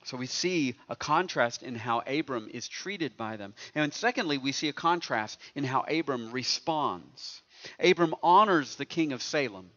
So 0.05 0.17
we 0.17 0.27
see 0.27 0.77
a 0.89 0.95
contrast 0.95 1.65
in 1.65 1.75
how 1.75 2.01
Abram 2.07 2.49
is 2.49 2.69
treated 2.69 3.17
by 3.17 3.37
them. 3.37 3.55
And 3.75 3.93
secondly, 3.93 4.39
we 4.39 4.53
see 4.53 4.69
a 4.69 4.73
contrast 4.73 5.41
in 5.57 5.65
how 5.65 5.81
Abram 5.81 6.31
responds. 6.31 7.43
Abram 7.81 8.15
honors 8.23 8.77
the 8.77 8.85
king 8.85 9.13
of 9.13 9.21
Salem, 9.21 9.69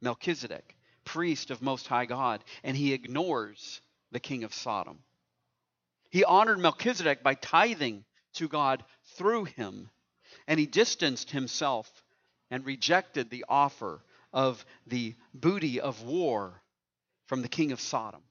Melchizedek, 0.00 0.76
priest 1.04 1.52
of 1.52 1.62
Most 1.62 1.86
High 1.86 2.06
God, 2.06 2.42
and 2.64 2.76
he 2.76 2.92
ignores 2.92 3.80
the 4.10 4.18
king 4.18 4.42
of 4.42 4.52
Sodom. 4.52 4.98
He 6.10 6.24
honored 6.24 6.58
Melchizedek 6.58 7.22
by 7.22 7.34
tithing 7.34 8.04
to 8.34 8.48
God 8.48 8.84
through 9.14 9.44
him, 9.44 9.90
and 10.46 10.58
he 10.58 10.66
distanced 10.66 11.30
himself 11.30 11.90
and 12.50 12.66
rejected 12.66 13.30
the 13.30 13.44
offer 13.48 14.02
of 14.32 14.64
the 14.86 15.14
booty 15.34 15.80
of 15.80 16.02
war 16.02 16.62
from 17.26 17.42
the 17.42 17.48
king 17.48 17.72
of 17.72 17.80
Sodom. 17.80 18.22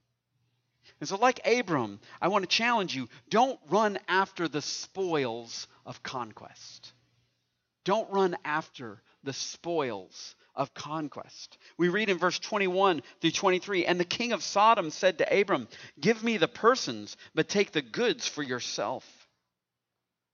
And 1.00 1.08
so, 1.08 1.16
like 1.16 1.46
Abram, 1.46 2.00
I 2.20 2.28
want 2.28 2.42
to 2.42 2.56
challenge 2.56 2.94
you 2.94 3.08
don't 3.28 3.58
run 3.68 3.98
after 4.08 4.48
the 4.48 4.62
spoils 4.62 5.66
of 5.84 6.02
conquest. 6.02 6.92
Don't 7.84 8.10
run 8.10 8.36
after 8.44 9.02
the 9.24 9.32
spoils 9.32 10.36
of 10.54 10.74
conquest. 10.74 11.58
We 11.76 11.88
read 11.88 12.10
in 12.10 12.18
verse 12.18 12.38
21 12.38 13.02
through 13.20 13.30
23 13.30 13.86
And 13.86 13.98
the 13.98 14.04
king 14.04 14.32
of 14.32 14.42
Sodom 14.42 14.90
said 14.90 15.18
to 15.18 15.40
Abram, 15.40 15.68
Give 16.00 16.22
me 16.22 16.36
the 16.36 16.48
persons, 16.48 17.16
but 17.34 17.48
take 17.48 17.72
the 17.72 17.82
goods 17.82 18.28
for 18.28 18.42
yourself. 18.42 19.04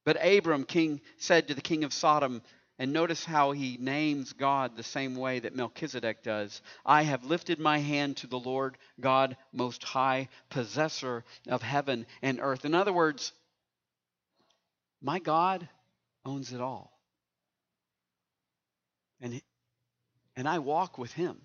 But 0.09 0.25
Abram 0.25 0.65
king 0.65 1.03
said 1.19 1.49
to 1.49 1.55
the 1.55 1.61
king 1.61 1.85
of 1.85 1.93
Sodom, 1.93 2.41
and 2.79 2.95
notice 2.95 3.27
how 3.27 3.53
he 3.53 3.77
names 3.79 4.33
God 4.33 4.75
the 4.75 4.83
same 4.83 5.15
way 5.17 5.41
that 5.41 5.55
Melchizedek 5.55 6.23
does. 6.23 6.63
I 6.87 7.03
have 7.03 7.27
lifted 7.27 7.61
my 7.61 7.77
hand 7.77 8.17
to 8.17 8.27
the 8.27 8.39
Lord 8.39 8.79
God 8.99 9.37
Most 9.53 9.85
High, 9.85 10.31
possessor 10.49 11.25
of 11.47 11.61
heaven 11.61 12.07
and 12.23 12.41
earth. 12.41 12.65
In 12.65 12.75
other 12.75 12.91
words, 12.91 13.35
my 15.03 15.19
God 15.19 15.69
owns 16.25 16.55
it 16.55 16.61
all. 16.63 16.99
And, 19.21 19.43
and 20.37 20.49
I 20.49 20.61
walk 20.61 20.97
with 20.97 21.13
him. 21.13 21.37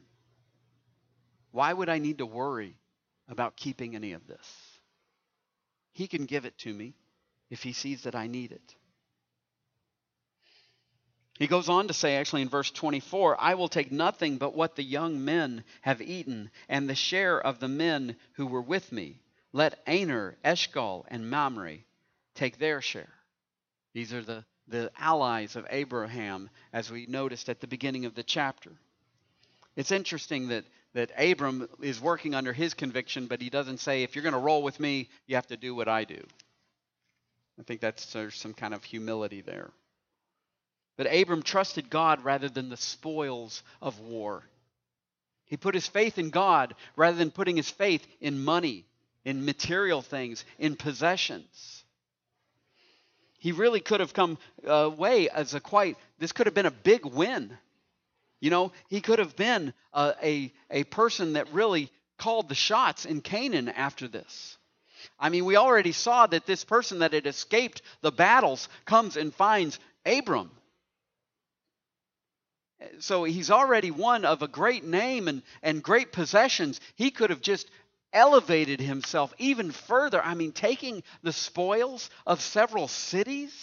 Why 1.51 1.73
would 1.73 1.89
I 1.89 1.99
need 1.99 2.19
to 2.19 2.25
worry 2.25 2.77
about 3.27 3.57
keeping 3.57 3.93
any 3.93 4.13
of 4.13 4.25
this? 4.25 4.79
He 5.91 6.07
can 6.07 6.23
give 6.23 6.45
it 6.45 6.57
to 6.59 6.73
me 6.73 6.95
if 7.53 7.61
he 7.61 7.71
sees 7.71 8.01
that 8.01 8.15
I 8.15 8.25
need 8.25 8.51
it. 8.51 8.75
He 11.37 11.45
goes 11.45 11.69
on 11.69 11.87
to 11.87 11.93
say, 11.93 12.15
actually, 12.15 12.41
in 12.41 12.49
verse 12.49 12.71
24, 12.71 13.39
I 13.39 13.53
will 13.53 13.67
take 13.67 13.91
nothing 13.91 14.37
but 14.37 14.55
what 14.55 14.75
the 14.75 14.83
young 14.83 15.23
men 15.23 15.63
have 15.81 16.01
eaten, 16.01 16.49
and 16.67 16.89
the 16.89 16.95
share 16.95 17.39
of 17.39 17.59
the 17.59 17.67
men 17.67 18.15
who 18.33 18.47
were 18.47 18.61
with 18.61 18.91
me. 18.91 19.21
Let 19.51 19.79
Aner, 19.85 20.35
Eshcol, 20.43 21.05
and 21.09 21.29
Mamre 21.29 21.77
take 22.33 22.57
their 22.57 22.81
share. 22.81 23.13
These 23.93 24.13
are 24.13 24.23
the, 24.23 24.45
the 24.67 24.91
allies 24.97 25.55
of 25.55 25.67
Abraham, 25.69 26.49
as 26.73 26.89
we 26.89 27.05
noticed 27.05 27.49
at 27.49 27.61
the 27.61 27.67
beginning 27.67 28.05
of 28.05 28.15
the 28.15 28.23
chapter. 28.23 28.71
It's 29.75 29.91
interesting 29.91 30.47
that 30.47 30.65
that 30.93 31.11
Abram 31.17 31.67
is 31.81 31.99
working 31.99 32.35
under 32.35 32.53
his 32.53 32.75
conviction, 32.75 33.25
but 33.25 33.41
he 33.41 33.49
doesn't 33.49 33.79
say, 33.79 34.03
if 34.03 34.15
you're 34.15 34.23
going 34.23 34.33
to 34.33 34.39
roll 34.39 34.61
with 34.61 34.79
me, 34.79 35.09
you 35.25 35.35
have 35.35 35.47
to 35.47 35.57
do 35.57 35.73
what 35.73 35.87
I 35.87 36.03
do. 36.03 36.23
I 37.59 37.63
think 37.63 37.81
that's 37.81 38.11
there's 38.13 38.35
some 38.35 38.53
kind 38.53 38.73
of 38.73 38.83
humility 38.83 39.41
there. 39.41 39.71
But 40.97 41.13
Abram 41.13 41.43
trusted 41.43 41.89
God 41.89 42.23
rather 42.23 42.49
than 42.49 42.69
the 42.69 42.77
spoils 42.77 43.63
of 43.81 43.99
war. 43.99 44.43
He 45.45 45.57
put 45.57 45.75
his 45.75 45.87
faith 45.87 46.17
in 46.17 46.29
God 46.29 46.75
rather 46.95 47.17
than 47.17 47.31
putting 47.31 47.57
his 47.57 47.69
faith 47.69 48.05
in 48.21 48.43
money, 48.43 48.85
in 49.25 49.45
material 49.45 50.01
things, 50.01 50.45
in 50.57 50.75
possessions. 50.75 51.83
He 53.39 53.51
really 53.51 53.81
could 53.81 53.99
have 53.99 54.13
come 54.13 54.37
uh, 54.65 54.71
away 54.71 55.29
as 55.29 55.53
a 55.53 55.59
quite, 55.59 55.97
this 56.17 56.31
could 56.31 56.47
have 56.47 56.53
been 56.55 56.65
a 56.65 56.71
big 56.71 57.05
win. 57.05 57.57
You 58.39 58.49
know, 58.49 58.71
he 58.87 59.01
could 59.01 59.19
have 59.19 59.35
been 59.35 59.73
a, 59.93 60.13
a, 60.23 60.53
a 60.69 60.83
person 60.85 61.33
that 61.33 61.51
really 61.53 61.91
called 62.17 62.49
the 62.49 62.55
shots 62.55 63.05
in 63.05 63.21
Canaan 63.21 63.69
after 63.69 64.07
this. 64.07 64.57
I 65.19 65.29
mean, 65.29 65.45
we 65.45 65.55
already 65.55 65.91
saw 65.91 66.27
that 66.27 66.45
this 66.45 66.63
person 66.63 66.99
that 66.99 67.13
had 67.13 67.27
escaped 67.27 67.81
the 68.01 68.11
battles 68.11 68.69
comes 68.85 69.17
and 69.17 69.33
finds 69.33 69.79
Abram 70.05 70.51
so 72.99 73.23
he's 73.23 73.51
already 73.51 73.91
one 73.91 74.25
of 74.25 74.41
a 74.41 74.47
great 74.47 74.83
name 74.83 75.27
and, 75.27 75.41
and 75.61 75.83
great 75.83 76.11
possessions. 76.11 76.79
He 76.95 77.11
could 77.11 77.29
have 77.29 77.41
just 77.41 77.69
elevated 78.11 78.79
himself 78.79 79.33
even 79.37 79.71
further. 79.71 80.23
I 80.23 80.35
mean, 80.35 80.51
taking 80.51 81.03
the 81.21 81.33
spoils 81.33 82.09
of 82.25 82.41
several 82.41 82.87
cities. 82.87 83.53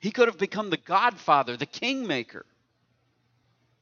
He 0.00 0.10
could 0.10 0.28
have 0.28 0.38
become 0.38 0.70
the 0.70 0.76
godfather, 0.76 1.56
the 1.56 1.66
kingmaker, 1.66 2.46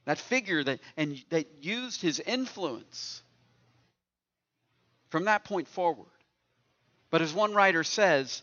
that 0.05 0.17
figure 0.17 0.63
that, 0.63 0.79
and, 0.97 1.23
that 1.29 1.47
used 1.63 2.01
his 2.01 2.19
influence 2.19 3.21
from 5.09 5.25
that 5.25 5.43
point 5.43 5.67
forward. 5.67 6.07
But 7.09 7.21
as 7.21 7.33
one 7.33 7.53
writer 7.53 7.83
says, 7.83 8.41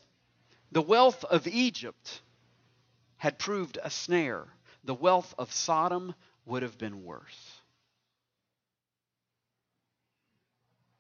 the 0.70 0.82
wealth 0.82 1.24
of 1.24 1.46
Egypt 1.46 2.22
had 3.16 3.38
proved 3.38 3.78
a 3.82 3.90
snare, 3.90 4.46
the 4.84 4.94
wealth 4.94 5.34
of 5.38 5.52
Sodom 5.52 6.14
would 6.46 6.62
have 6.62 6.78
been 6.78 7.04
worse. 7.04 7.60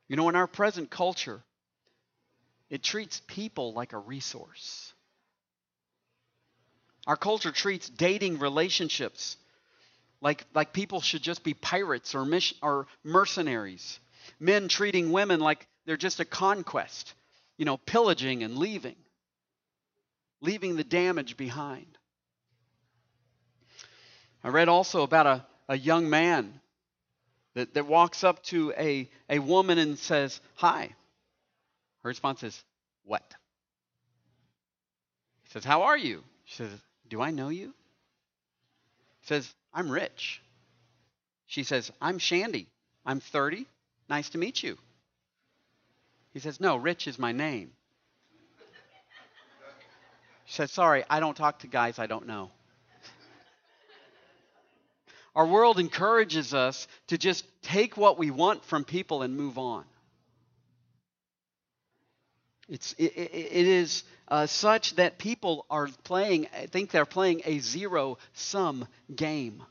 You 0.08 0.16
know, 0.16 0.28
in 0.28 0.36
our 0.36 0.46
present 0.46 0.90
culture, 0.90 1.42
it 2.68 2.82
treats 2.82 3.20
people 3.26 3.72
like 3.72 3.92
a 3.92 3.98
resource. 3.98 4.92
Our 7.06 7.16
culture 7.16 7.50
treats 7.50 7.88
dating 7.88 8.38
relationships 8.38 9.36
like, 10.20 10.44
like 10.54 10.72
people 10.72 11.00
should 11.00 11.22
just 11.22 11.42
be 11.42 11.52
pirates 11.52 12.14
or, 12.14 12.24
mission, 12.24 12.56
or 12.62 12.86
mercenaries. 13.02 13.98
Men 14.38 14.68
treating 14.68 15.12
women 15.12 15.40
like 15.40 15.66
they're 15.86 15.96
just 15.96 16.20
a 16.20 16.24
conquest, 16.24 17.14
you 17.56 17.64
know, 17.64 17.76
pillaging 17.76 18.42
and 18.42 18.56
leaving, 18.56 18.96
leaving 20.40 20.76
the 20.76 20.84
damage 20.84 21.36
behind. 21.36 21.98
I 24.44 24.48
read 24.48 24.68
also 24.68 25.02
about 25.02 25.26
a, 25.26 25.46
a 25.68 25.76
young 25.76 26.10
man 26.10 26.60
that, 27.54 27.74
that 27.74 27.86
walks 27.86 28.24
up 28.24 28.42
to 28.44 28.72
a, 28.76 29.08
a 29.28 29.38
woman 29.38 29.78
and 29.78 29.98
says, 29.98 30.40
Hi. 30.56 30.90
Her 32.02 32.08
response 32.08 32.42
is, 32.42 32.64
What? 33.04 33.22
He 35.44 35.50
says, 35.50 35.64
How 35.64 35.82
are 35.82 35.96
you? 35.96 36.22
She 36.44 36.56
says, 36.56 36.70
Do 37.08 37.20
I 37.20 37.30
know 37.30 37.48
you? 37.48 37.74
He 39.20 39.26
says, 39.26 39.52
I'm 39.72 39.90
rich. 39.90 40.42
She 41.46 41.62
says, 41.62 41.92
I'm 42.00 42.18
Shandy. 42.18 42.66
I'm 43.04 43.20
30. 43.20 43.66
Nice 44.08 44.30
to 44.30 44.38
meet 44.38 44.62
you. 44.62 44.76
He 46.32 46.40
says, 46.40 46.60
No, 46.60 46.76
Rich 46.76 47.06
is 47.06 47.18
my 47.18 47.32
name. 47.32 47.72
She 50.46 50.54
says, 50.54 50.70
Sorry, 50.70 51.04
I 51.08 51.20
don't 51.20 51.36
talk 51.36 51.60
to 51.60 51.66
guys 51.66 51.98
I 51.98 52.06
don't 52.06 52.26
know. 52.26 52.50
Our 55.34 55.46
world 55.46 55.78
encourages 55.78 56.52
us 56.52 56.86
to 57.06 57.16
just 57.16 57.46
take 57.62 57.96
what 57.96 58.18
we 58.18 58.30
want 58.30 58.64
from 58.64 58.84
people 58.84 59.22
and 59.22 59.34
move 59.34 59.56
on. 59.56 59.84
It's, 62.68 62.94
it, 62.98 63.12
it 63.14 63.66
is 63.66 64.04
uh, 64.28 64.46
such 64.46 64.96
that 64.96 65.18
people 65.18 65.66
are 65.70 65.88
playing, 66.04 66.48
I 66.54 66.66
think 66.66 66.90
they're 66.90 67.06
playing 67.06 67.42
a 67.44 67.58
zero 67.58 68.18
sum 68.34 68.86
game. 69.14 69.62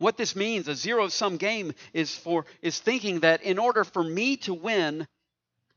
What 0.00 0.16
this 0.16 0.34
means, 0.34 0.66
a 0.66 0.74
zero 0.74 1.08
sum 1.08 1.36
game, 1.36 1.74
is 1.92 2.16
for 2.16 2.46
is 2.62 2.78
thinking 2.78 3.20
that 3.20 3.42
in 3.42 3.58
order 3.58 3.84
for 3.84 4.02
me 4.02 4.38
to 4.38 4.54
win, 4.54 5.06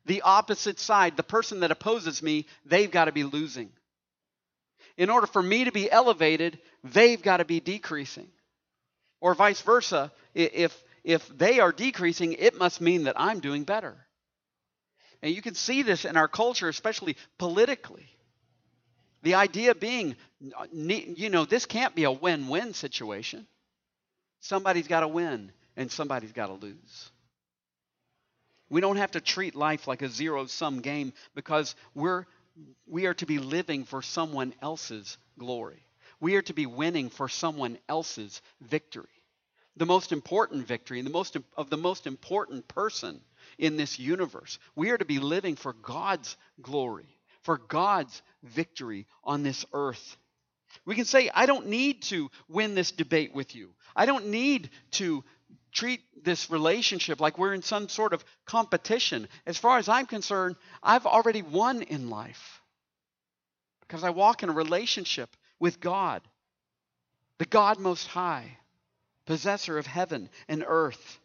the 0.05 0.21
opposite 0.21 0.79
side, 0.79 1.17
the 1.17 1.23
person 1.23 1.59
that 1.59 1.71
opposes 1.71 2.23
me, 2.23 2.45
they've 2.65 2.89
got 2.89 3.05
to 3.05 3.11
be 3.11 3.25
losing. 3.25 3.69
In 4.95 5.09
order 5.09 5.27
for 5.27 5.43
me 5.43 5.65
to 5.65 5.73
be 5.73 5.91
elevated, 5.91 6.57
they've 6.85 7.21
got 7.21 7.37
to 7.37 7.45
be 7.45 7.59
decreasing. 7.59 8.29
Or 9.19 9.35
vice 9.35 9.59
versa, 9.59 10.09
if, 10.33 10.73
if 11.03 11.27
they 11.27 11.59
are 11.59 11.73
decreasing, 11.73 12.31
it 12.31 12.57
must 12.57 12.79
mean 12.79 13.03
that 13.03 13.19
I'm 13.19 13.41
doing 13.41 13.65
better. 13.65 14.07
And 15.21 15.35
you 15.35 15.41
can 15.41 15.55
see 15.55 15.81
this 15.81 16.05
in 16.05 16.15
our 16.15 16.29
culture, 16.29 16.69
especially 16.69 17.17
politically. 17.37 18.07
The 19.23 19.35
idea 19.35 19.75
being, 19.75 20.15
you 20.71 21.29
know, 21.29 21.43
this 21.43 21.65
can't 21.65 21.93
be 21.93 22.05
a 22.05 22.11
win 22.11 22.47
win 22.47 22.73
situation. 22.73 23.47
Somebody's 24.43 24.89
got 24.89 24.99
to 24.99 25.07
win 25.07 25.53
and 25.77 25.89
somebody's 25.89 26.33
got 26.33 26.47
to 26.47 26.53
lose. 26.53 27.11
We 28.69 28.81
don't 28.81 28.97
have 28.97 29.11
to 29.11 29.21
treat 29.21 29.55
life 29.55 29.87
like 29.87 30.01
a 30.01 30.09
zero 30.09 30.47
sum 30.47 30.81
game 30.81 31.13
because 31.33 31.75
we're, 31.95 32.25
we 32.85 33.05
are 33.05 33.13
to 33.15 33.25
be 33.25 33.39
living 33.39 33.85
for 33.85 34.01
someone 34.01 34.53
else's 34.61 35.17
glory. 35.39 35.81
We 36.19 36.35
are 36.35 36.41
to 36.41 36.53
be 36.53 36.65
winning 36.65 37.09
for 37.09 37.29
someone 37.29 37.77
else's 37.87 38.41
victory. 38.59 39.07
The 39.77 39.85
most 39.85 40.11
important 40.11 40.67
victory 40.67 40.99
and 40.99 41.07
the 41.07 41.11
most 41.13 41.37
of 41.55 41.69
the 41.69 41.77
most 41.77 42.05
important 42.05 42.67
person 42.67 43.21
in 43.57 43.77
this 43.77 43.97
universe. 43.97 44.59
We 44.75 44.89
are 44.89 44.97
to 44.97 45.05
be 45.05 45.19
living 45.19 45.55
for 45.55 45.71
God's 45.71 46.35
glory, 46.61 47.17
for 47.43 47.57
God's 47.57 48.21
victory 48.43 49.07
on 49.23 49.43
this 49.43 49.65
earth. 49.71 50.17
We 50.85 50.95
can 50.95 51.05
say, 51.05 51.29
I 51.33 51.45
don't 51.45 51.67
need 51.67 52.01
to 52.03 52.29
win 52.47 52.75
this 52.75 52.91
debate 52.91 53.33
with 53.33 53.55
you. 53.55 53.69
I 53.95 54.05
don't 54.05 54.27
need 54.27 54.69
to 54.91 55.23
treat 55.71 56.01
this 56.23 56.49
relationship 56.49 57.19
like 57.19 57.37
we're 57.37 57.53
in 57.53 57.61
some 57.61 57.89
sort 57.89 58.13
of 58.13 58.23
competition. 58.45 59.27
As 59.45 59.57
far 59.57 59.77
as 59.77 59.89
I'm 59.89 60.05
concerned, 60.05 60.55
I've 60.81 61.05
already 61.05 61.41
won 61.41 61.81
in 61.81 62.09
life 62.09 62.61
because 63.81 64.03
I 64.03 64.11
walk 64.11 64.43
in 64.43 64.49
a 64.49 64.53
relationship 64.53 65.35
with 65.59 65.79
God, 65.79 66.21
the 67.37 67.45
God 67.45 67.79
Most 67.79 68.07
High, 68.07 68.57
possessor 69.25 69.77
of 69.77 69.87
heaven 69.87 70.29
and 70.47 70.63
earth. 70.65 71.19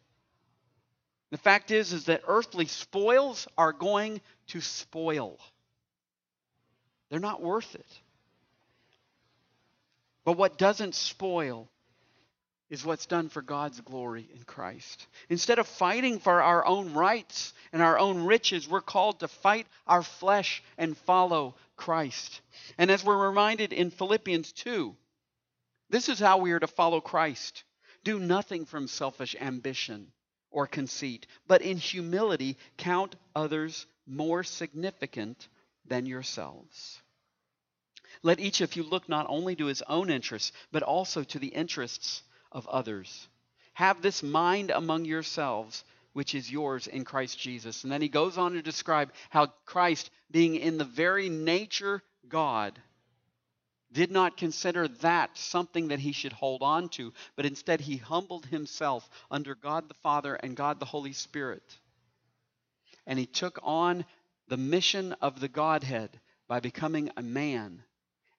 The 1.31 1.39
fact 1.39 1.71
is 1.71 1.93
is 1.93 2.07
that 2.07 2.23
earthly 2.27 2.67
spoils 2.67 3.47
are 3.59 3.73
going 3.73 4.21
to 4.49 4.61
spoil. 4.61 5.39
They're 7.11 7.21
not 7.21 7.43
worth 7.43 7.75
it. 7.75 8.01
But 10.29 10.37
what 10.37 10.59
doesn't 10.59 10.95
spoil 10.95 11.71
is 12.69 12.85
what's 12.85 13.07
done 13.07 13.31
for 13.31 13.41
God's 13.41 13.81
glory 13.81 14.29
in 14.35 14.43
Christ. 14.43 15.07
Instead 15.31 15.59
of 15.59 15.67
fighting 15.67 16.19
for 16.19 16.43
our 16.43 16.67
own 16.67 16.93
rights 16.93 17.55
and 17.73 17.81
our 17.81 17.99
own 17.99 18.27
riches, 18.27 18.69
we're 18.69 18.83
called 18.83 19.21
to 19.21 19.29
fight 19.29 19.67
our 19.87 20.03
flesh 20.03 20.63
and 20.77 20.99
follow 20.99 21.55
Christ. 21.77 22.43
And 22.77 22.91
as 22.91 23.03
we're 23.03 23.27
reminded 23.27 23.73
in 23.73 23.91
Philippians 23.91 24.53
2, 24.53 24.95
this 25.89 26.11
is 26.11 26.19
how 26.19 26.37
we 26.37 26.53
are 26.53 26.61
to 26.61 26.67
follow 26.67 27.01
Christ. 27.01 27.65
Do 28.05 28.19
nothing 28.19 28.67
from 28.67 28.87
selfish 28.87 29.35
ambition 29.41 30.13
or 30.51 30.67
conceit, 30.67 31.27
but 31.47 31.63
in 31.63 31.79
humility 31.79 32.59
count 32.77 33.17
others 33.35 33.87
more 34.07 34.45
significant 34.45 35.49
than 35.87 36.05
yourselves. 36.05 37.01
Let 38.23 38.41
each 38.41 38.61
of 38.61 38.77
you 38.77 38.83
look 38.83 39.09
not 39.09 39.27
only 39.29 39.55
to 39.57 39.67
his 39.67 39.83
own 39.83 40.11
interests, 40.11 40.53
but 40.73 40.83
also 40.83 41.23
to 41.25 41.39
the 41.39 41.49
interests 41.49 42.23
of 42.53 42.67
others. 42.69 43.29
Have 43.75 44.03
this 44.03 44.23
mind 44.23 44.71
among 44.71 45.05
yourselves, 45.05 45.85
which 46.13 46.35
is 46.35 46.51
yours 46.51 46.87
in 46.87 47.05
Christ 47.05 47.39
Jesus. 47.39 47.85
And 47.85 47.93
then 47.93 48.03
he 48.03 48.09
goes 48.09 48.37
on 48.39 48.53
to 48.55 48.63
describe 48.63 49.13
how 49.31 49.53
Christ, 49.67 50.11
being 50.31 50.57
in 50.57 50.79
the 50.79 50.85
very 50.85 51.29
nature 51.29 52.03
God, 52.29 52.81
did 53.93 54.11
not 54.11 54.37
consider 54.37 54.89
that 54.89 55.37
something 55.39 55.89
that 55.89 56.01
he 56.01 56.13
should 56.13 56.33
hold 56.33 56.63
on 56.63 56.89
to, 56.91 57.13
but 57.37 57.47
instead 57.47 57.81
he 57.81 57.97
humbled 57.97 58.47
himself 58.47 59.09
under 59.31 59.55
God 59.55 59.89
the 59.89 59.95
Father 59.95 60.35
and 60.35 60.57
God 60.57 60.79
the 60.79 60.87
Holy 60.87 61.13
Spirit. 61.13 61.63
And 63.07 63.19
he 63.19 63.27
took 63.27 63.59
on 63.63 64.05
the 64.49 64.57
mission 64.57 65.15
of 65.15 65.41
the 65.41 65.49
Godhead 65.49 66.21
by 66.49 66.61
becoming 66.61 67.11
a 67.17 67.23
man 67.23 67.83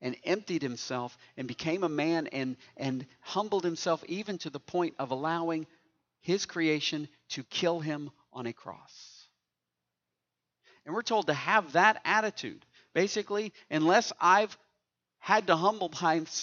and 0.01 0.15
emptied 0.23 0.62
himself 0.62 1.17
and 1.38 1.47
became 1.47 1.83
a 1.83 1.89
man 1.89 2.27
and, 2.27 2.57
and 2.77 3.05
humbled 3.21 3.63
himself 3.63 4.03
even 4.07 4.38
to 4.39 4.49
the 4.49 4.59
point 4.59 4.95
of 4.99 5.12
allowing 5.12 5.67
his 6.21 6.45
creation 6.45 7.07
to 7.29 7.43
kill 7.43 7.79
him 7.79 8.12
on 8.33 8.45
a 8.45 8.53
cross. 8.53 9.27
And 10.85 10.95
we're 10.95 11.01
told 11.01 11.27
to 11.27 11.33
have 11.33 11.73
that 11.73 12.01
attitude. 12.05 12.65
Basically, 12.93 13.53
unless 13.69 14.12
I've 14.19 14.57
had 15.19 15.47
to 15.47 15.55
humble 15.55 15.91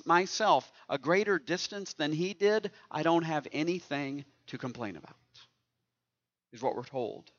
myself 0.05 0.71
a 0.89 0.99
greater 0.99 1.39
distance 1.39 1.95
than 1.95 2.13
he 2.13 2.35
did, 2.35 2.71
I 2.91 3.03
don't 3.03 3.25
have 3.25 3.49
anything 3.53 4.25
to 4.49 4.59
complain 4.59 4.97
about, 4.97 5.17
is 6.53 6.63
what 6.63 6.77
we're 6.77 6.85
told. 6.85 7.31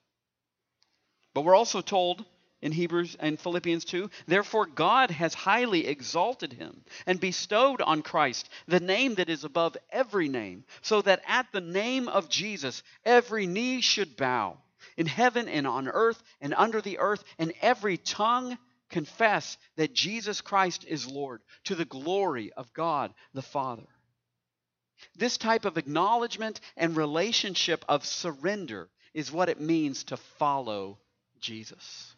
But 1.33 1.41
we're 1.41 1.55
also 1.55 1.81
told 1.81 2.25
in 2.61 2.71
Hebrews 2.71 3.15
and 3.19 3.39
Philippians 3.39 3.85
2 3.85 4.09
Therefore, 4.25 4.65
God 4.65 5.11
has 5.11 5.33
highly 5.33 5.87
exalted 5.87 6.53
him 6.53 6.83
and 7.05 7.19
bestowed 7.19 7.81
on 7.81 8.01
Christ 8.01 8.49
the 8.67 8.79
name 8.79 9.15
that 9.15 9.29
is 9.29 9.43
above 9.43 9.77
every 9.91 10.27
name, 10.27 10.65
so 10.81 11.01
that 11.01 11.21
at 11.27 11.51
the 11.51 11.61
name 11.61 12.07
of 12.07 12.29
Jesus 12.29 12.83
every 13.05 13.45
knee 13.45 13.81
should 13.81 14.15
bow 14.17 14.57
in 14.95 15.05
heaven 15.05 15.47
and 15.47 15.67
on 15.67 15.87
earth 15.87 16.21
and 16.41 16.53
under 16.55 16.81
the 16.81 16.97
earth, 16.97 17.23
and 17.37 17.53
every 17.61 17.97
tongue 17.97 18.57
confess 18.89 19.57
that 19.75 19.93
Jesus 19.93 20.41
Christ 20.41 20.85
is 20.85 21.07
Lord 21.07 21.41
to 21.65 21.75
the 21.75 21.85
glory 21.85 22.51
of 22.53 22.73
God 22.73 23.13
the 23.33 23.41
Father. 23.41 23.87
This 25.15 25.37
type 25.37 25.65
of 25.65 25.77
acknowledgement 25.77 26.59
and 26.75 26.95
relationship 26.95 27.85
of 27.87 28.05
surrender 28.05 28.89
is 29.13 29.31
what 29.31 29.49
it 29.49 29.59
means 29.59 30.05
to 30.05 30.17
follow 30.17 30.97
Jesus. 31.39 32.15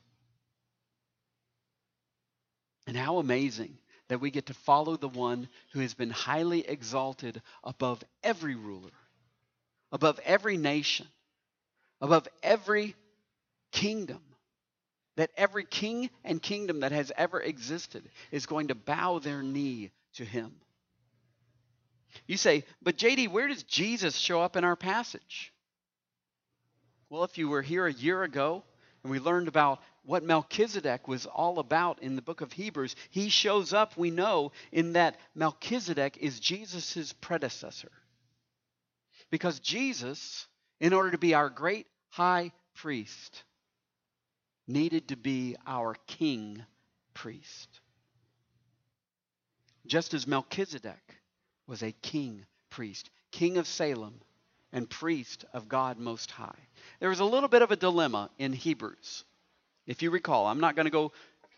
And 2.89 2.97
how 2.97 3.19
amazing 3.19 3.77
that 4.07 4.19
we 4.19 4.31
get 4.31 4.47
to 4.47 4.55
follow 4.55 4.97
the 4.97 5.07
one 5.07 5.47
who 5.73 5.79
has 5.81 5.93
been 5.93 6.09
highly 6.09 6.67
exalted 6.67 7.39
above 7.63 8.03
every 8.23 8.55
ruler, 8.55 8.89
above 9.91 10.19
every 10.25 10.57
nation, 10.57 11.05
above 12.01 12.27
every 12.41 12.95
kingdom. 13.71 14.23
That 15.17 15.29
every 15.37 15.65
king 15.65 16.09
and 16.23 16.41
kingdom 16.41 16.79
that 16.79 16.91
has 16.91 17.11
ever 17.15 17.39
existed 17.39 18.09
is 18.31 18.47
going 18.47 18.69
to 18.69 18.75
bow 18.75 19.19
their 19.19 19.43
knee 19.43 19.91
to 20.15 20.25
him. 20.25 20.51
You 22.25 22.37
say, 22.37 22.63
but 22.81 22.97
JD, 22.97 23.29
where 23.29 23.49
does 23.49 23.61
Jesus 23.61 24.15
show 24.15 24.41
up 24.41 24.55
in 24.55 24.63
our 24.63 24.75
passage? 24.75 25.53
Well, 27.11 27.23
if 27.23 27.37
you 27.37 27.49
were 27.49 27.61
here 27.61 27.85
a 27.85 27.93
year 27.93 28.23
ago 28.23 28.63
and 29.03 29.11
we 29.11 29.19
learned 29.19 29.47
about 29.47 29.79
what 30.03 30.23
Melchizedek 30.23 31.07
was 31.07 31.25
all 31.25 31.59
about 31.59 32.01
in 32.01 32.15
the 32.15 32.21
book 32.21 32.41
of 32.41 32.51
Hebrews, 32.51 32.95
he 33.09 33.29
shows 33.29 33.73
up, 33.73 33.97
we 33.97 34.11
know, 34.11 34.51
in 34.71 34.93
that 34.93 35.17
Melchizedek 35.35 36.17
is 36.17 36.39
Jesus' 36.39 37.13
predecessor. 37.13 37.91
Because 39.29 39.59
Jesus, 39.59 40.47
in 40.79 40.93
order 40.93 41.11
to 41.11 41.17
be 41.17 41.33
our 41.33 41.49
great 41.49 41.87
high 42.09 42.51
priest, 42.75 43.43
needed 44.67 45.09
to 45.09 45.17
be 45.17 45.55
our 45.67 45.95
king 46.07 46.63
priest. 47.13 47.79
Just 49.85 50.13
as 50.13 50.27
Melchizedek 50.27 51.17
was 51.67 51.83
a 51.83 51.91
king 51.91 52.45
priest, 52.69 53.09
king 53.31 53.57
of 53.57 53.67
Salem, 53.67 54.21
and 54.71 54.89
priest 54.89 55.45
of 55.53 55.67
God 55.67 55.97
Most 55.97 56.31
High. 56.31 56.67
There 56.99 57.09
was 57.09 57.19
a 57.19 57.25
little 57.25 57.49
bit 57.49 57.61
of 57.61 57.71
a 57.71 57.75
dilemma 57.75 58.29
in 58.37 58.53
Hebrews. 58.53 59.23
If 59.89 60.03
you 60.03 60.11
recall, 60.11 60.45
I'm 60.45 60.59
not 60.59 60.75
going 60.75 60.85
to 60.85 60.91
go 60.91 61.11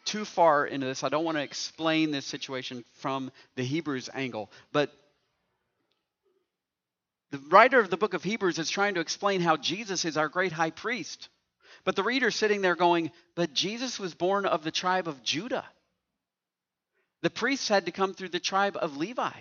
too 0.05 0.23
far 0.23 0.65
into 0.65 0.87
this. 0.87 1.03
I 1.03 1.09
don't 1.09 1.25
want 1.25 1.37
to 1.37 1.43
explain 1.43 2.11
this 2.11 2.25
situation 2.25 2.85
from 2.93 3.29
the 3.57 3.63
Hebrews 3.63 4.09
angle. 4.13 4.49
But 4.71 4.89
the 7.31 7.39
writer 7.49 7.77
of 7.77 7.89
the 7.89 7.97
book 7.97 8.13
of 8.13 8.23
Hebrews 8.23 8.57
is 8.57 8.69
trying 8.69 8.93
to 8.93 9.01
explain 9.01 9.41
how 9.41 9.57
Jesus 9.57 10.05
is 10.05 10.15
our 10.15 10.29
great 10.29 10.53
high 10.53 10.69
priest. 10.69 11.27
But 11.83 11.97
the 11.97 12.03
reader's 12.03 12.37
sitting 12.37 12.61
there 12.61 12.77
going, 12.77 13.11
But 13.35 13.53
Jesus 13.53 13.99
was 13.99 14.15
born 14.15 14.45
of 14.45 14.63
the 14.63 14.71
tribe 14.71 15.09
of 15.09 15.21
Judah. 15.23 15.65
The 17.23 17.29
priests 17.29 17.67
had 17.67 17.87
to 17.87 17.91
come 17.91 18.13
through 18.13 18.29
the 18.29 18.39
tribe 18.39 18.77
of 18.77 18.95
Levi. 18.95 19.33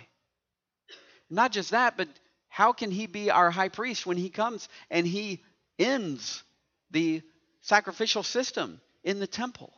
Not 1.29 1.53
just 1.53 1.71
that, 1.71 1.95
but 1.95 2.09
how 2.49 2.73
can 2.73 2.91
he 2.91 3.07
be 3.07 3.31
our 3.31 3.51
high 3.51 3.69
priest 3.69 4.05
when 4.05 4.17
he 4.17 4.29
comes 4.29 4.67
and 4.89 5.07
he 5.07 5.41
ends 5.79 6.43
the 6.91 7.21
sacrificial 7.61 8.23
system 8.23 8.81
in 9.03 9.19
the 9.19 9.27
temple? 9.27 9.73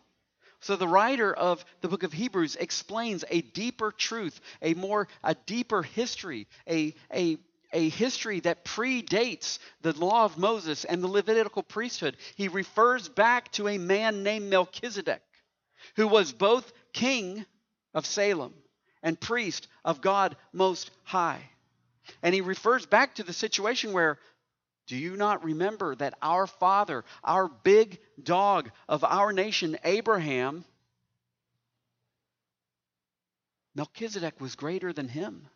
So 0.60 0.76
the 0.76 0.88
writer 0.88 1.34
of 1.34 1.64
the 1.82 1.90
book 1.90 2.04
of 2.04 2.14
Hebrews 2.14 2.56
explains 2.56 3.26
a 3.30 3.42
deeper 3.42 3.92
truth, 3.92 4.40
a 4.62 4.74
more 4.74 5.10
a 5.24 5.36
deeper 5.36 5.84
history, 5.84 6.48
a 6.68 6.96
a 7.14 7.38
a 7.74 7.90
history 7.90 8.40
that 8.42 8.64
predates 8.64 9.60
the 9.82 9.92
law 9.94 10.26
of 10.26 10.38
Moses 10.38 10.86
and 10.86 11.04
the 11.04 11.08
Levitical 11.08 11.64
priesthood. 11.64 12.16
He 12.36 12.48
refers 12.48 13.10
back 13.10 13.52
to 13.54 13.68
a 13.68 13.78
man 13.78 14.24
named 14.24 14.50
Melchizedek, 14.50 15.22
who 15.96 16.08
was 16.08 16.32
both 16.32 16.72
king 16.94 17.46
of 17.94 18.06
Salem 18.06 18.54
and 19.02 19.20
priest 19.20 19.68
of 19.84 20.02
God 20.02 20.38
Most 20.54 20.92
High. 21.04 21.50
And 22.22 22.34
he 22.34 22.42
refers 22.42 22.86
back 22.86 23.16
to 23.16 23.24
the 23.24 23.34
situation 23.34 23.92
where, 23.92 24.20
do 24.88 24.98
you 24.98 25.16
not 25.16 25.44
remember 25.44 25.96
that 25.96 26.18
our 26.22 26.48
father, 26.48 27.06
our 27.24 27.48
big 27.48 28.00
dog 28.22 28.70
of 28.88 29.04
our 29.04 29.32
nation, 29.32 29.78
Abraham, 29.84 30.66
Melchizedek 33.76 34.40
was 34.40 34.56
greater 34.56 34.94
than 34.94 35.08
him? 35.08 35.48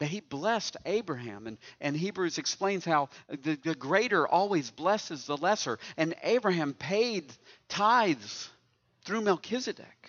that 0.00 0.08
he 0.08 0.20
blessed 0.20 0.76
Abraham. 0.86 1.46
And, 1.46 1.58
and 1.80 1.96
Hebrews 1.96 2.38
explains 2.38 2.84
how 2.84 3.10
the, 3.28 3.56
the 3.62 3.74
greater 3.74 4.26
always 4.26 4.70
blesses 4.70 5.26
the 5.26 5.36
lesser. 5.36 5.78
And 5.96 6.14
Abraham 6.22 6.74
paid 6.74 7.32
tithes 7.68 8.48
through 9.04 9.20
Melchizedek. 9.20 10.08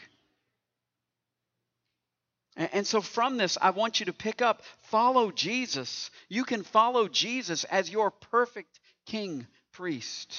And, 2.73 2.85
so 2.85 3.01
from 3.01 3.37
this, 3.37 3.57
I 3.61 3.71
want 3.71 3.99
you 3.99 4.07
to 4.07 4.13
pick 4.13 4.41
up 4.41 4.63
follow 4.83 5.31
Jesus. 5.31 6.11
You 6.29 6.43
can 6.43 6.63
follow 6.63 7.07
Jesus 7.07 7.63
as 7.65 7.89
your 7.89 8.11
perfect 8.11 8.79
king 9.05 9.47
priest. 9.71 10.37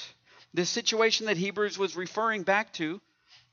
This 0.53 0.69
situation 0.69 1.25
that 1.25 1.37
Hebrews 1.37 1.77
was 1.77 1.95
referring 1.95 2.43
back 2.43 2.73
to 2.73 3.01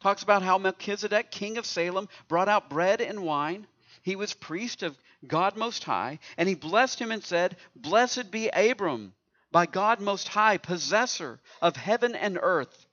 talks 0.03 0.23
about 0.23 0.43
how 0.43 0.59
Melchizedek, 0.59 1.31
king 1.31 1.59
of 1.59 1.67
Salem, 1.67 2.09
brought 2.29 2.49
out 2.49 2.71
bread 2.71 3.01
and 3.01 3.23
wine. 3.23 3.67
He 4.03 4.17
was 4.17 4.33
priest 4.35 4.83
of 4.83 4.97
God 5.27 5.57
Most 5.57 5.85
High, 5.85 6.19
and 6.37 6.49
he 6.49 6.55
blessed 6.55 6.99
him 6.99 7.13
and 7.13 7.23
said, 7.23 7.57
Blessed 7.77 8.31
be 8.31 8.49
Abram 8.49 9.15
by 9.53 9.67
God 9.67 10.01
Most 10.01 10.29
High, 10.29 10.57
possessor 10.57 11.41
of 11.61 11.77
heaven 11.77 12.15
and 12.15 12.39
earth. 12.41 12.87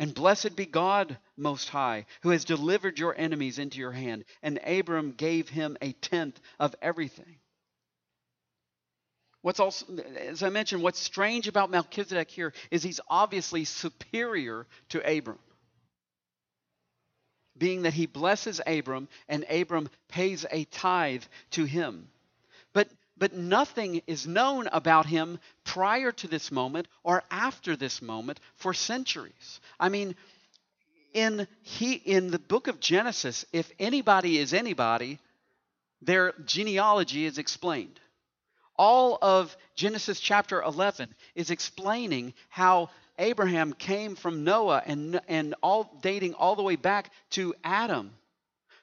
And 0.00 0.12
blessed 0.12 0.56
be 0.56 0.66
God 0.66 1.16
Most 1.36 1.68
High, 1.68 2.06
who 2.22 2.30
has 2.30 2.44
delivered 2.44 2.98
your 2.98 3.16
enemies 3.16 3.60
into 3.60 3.78
your 3.78 3.92
hand. 3.92 4.24
And 4.42 4.58
Abram 4.66 5.12
gave 5.12 5.48
him 5.48 5.76
a 5.80 5.92
tenth 5.92 6.40
of 6.58 6.74
everything. 6.82 7.38
What's 9.42 9.60
also, 9.60 9.86
as 10.16 10.42
I 10.42 10.48
mentioned, 10.48 10.82
what's 10.82 10.98
strange 10.98 11.46
about 11.46 11.70
Melchizedek 11.70 12.30
here 12.30 12.52
is 12.72 12.82
he's 12.82 13.00
obviously 13.08 13.64
superior 13.64 14.66
to 14.88 15.18
Abram 15.18 15.38
being 17.60 17.82
that 17.82 17.94
he 17.94 18.06
blesses 18.06 18.60
Abram 18.66 19.06
and 19.28 19.44
Abram 19.48 19.88
pays 20.08 20.44
a 20.50 20.64
tithe 20.64 21.22
to 21.50 21.64
him. 21.64 22.08
But 23.20 23.34
nothing 23.34 24.00
is 24.06 24.26
known 24.26 24.66
about 24.72 25.04
him 25.04 25.38
prior 25.62 26.10
to 26.10 26.26
this 26.26 26.50
moment 26.50 26.88
or 27.04 27.22
after 27.30 27.76
this 27.76 28.00
moment 28.00 28.40
for 28.56 28.72
centuries. 28.72 29.60
I 29.78 29.90
mean, 29.90 30.16
in 31.12 31.46
he 31.60 31.92
in 31.92 32.30
the 32.30 32.38
book 32.38 32.66
of 32.66 32.80
Genesis, 32.80 33.44
if 33.52 33.70
anybody 33.78 34.38
is 34.38 34.54
anybody, 34.54 35.18
their 36.00 36.32
genealogy 36.46 37.26
is 37.26 37.36
explained. 37.36 38.00
All 38.76 39.18
of 39.20 39.54
Genesis 39.74 40.18
chapter 40.18 40.62
11 40.62 41.14
is 41.34 41.50
explaining 41.50 42.32
how 42.48 42.88
Abraham 43.18 43.74
came 43.74 44.16
from 44.16 44.44
Noah 44.44 44.82
and, 44.86 45.20
and 45.28 45.54
all 45.62 45.98
dating 46.00 46.32
all 46.32 46.56
the 46.56 46.62
way 46.62 46.76
back 46.76 47.12
to 47.30 47.54
Adam. 47.62 48.12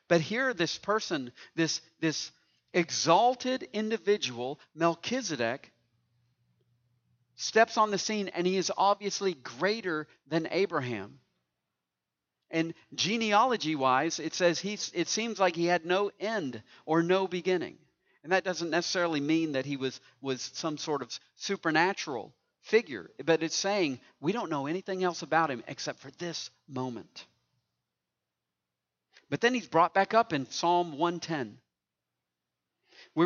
But 0.07 0.21
here, 0.21 0.53
this 0.53 0.77
person, 0.77 1.31
this, 1.55 1.81
this 1.99 2.31
exalted 2.77 3.67
individual, 3.73 4.59
Melchizedek, 4.75 5.71
steps 7.35 7.77
on 7.77 7.89
the 7.91 7.97
scene 7.97 8.29
and 8.29 8.45
he 8.45 8.55
is 8.55 8.71
obviously 8.77 9.33
greater 9.33 10.07
than 10.27 10.47
Abraham. 10.51 11.19
And 12.51 12.73
genealogy 12.93 13.75
wise, 13.75 14.19
it 14.19 14.33
says 14.33 14.59
he's, 14.59 14.91
it 14.93 15.07
seems 15.07 15.39
like 15.39 15.55
he 15.55 15.65
had 15.65 15.85
no 15.85 16.11
end 16.19 16.61
or 16.85 17.01
no 17.01 17.27
beginning. 17.27 17.77
And 18.23 18.31
that 18.31 18.43
doesn't 18.43 18.69
necessarily 18.69 19.19
mean 19.21 19.53
that 19.53 19.65
he 19.65 19.75
was, 19.75 19.99
was 20.21 20.41
some 20.53 20.77
sort 20.77 21.01
of 21.01 21.19
supernatural 21.35 22.33
figure, 22.61 23.09
but 23.25 23.41
it's 23.41 23.55
saying 23.55 23.99
we 24.19 24.33
don't 24.33 24.51
know 24.51 24.67
anything 24.67 25.03
else 25.03 25.23
about 25.23 25.49
him 25.49 25.63
except 25.67 25.99
for 25.99 26.11
this 26.19 26.49
moment. 26.67 27.25
But 29.29 29.41
then 29.41 29.53
he's 29.53 29.67
brought 29.67 29.93
back 29.93 30.13
up 30.13 30.31
in 30.31 30.49
Psalm 30.49 30.97
110, 30.97 31.57
where 31.57 31.66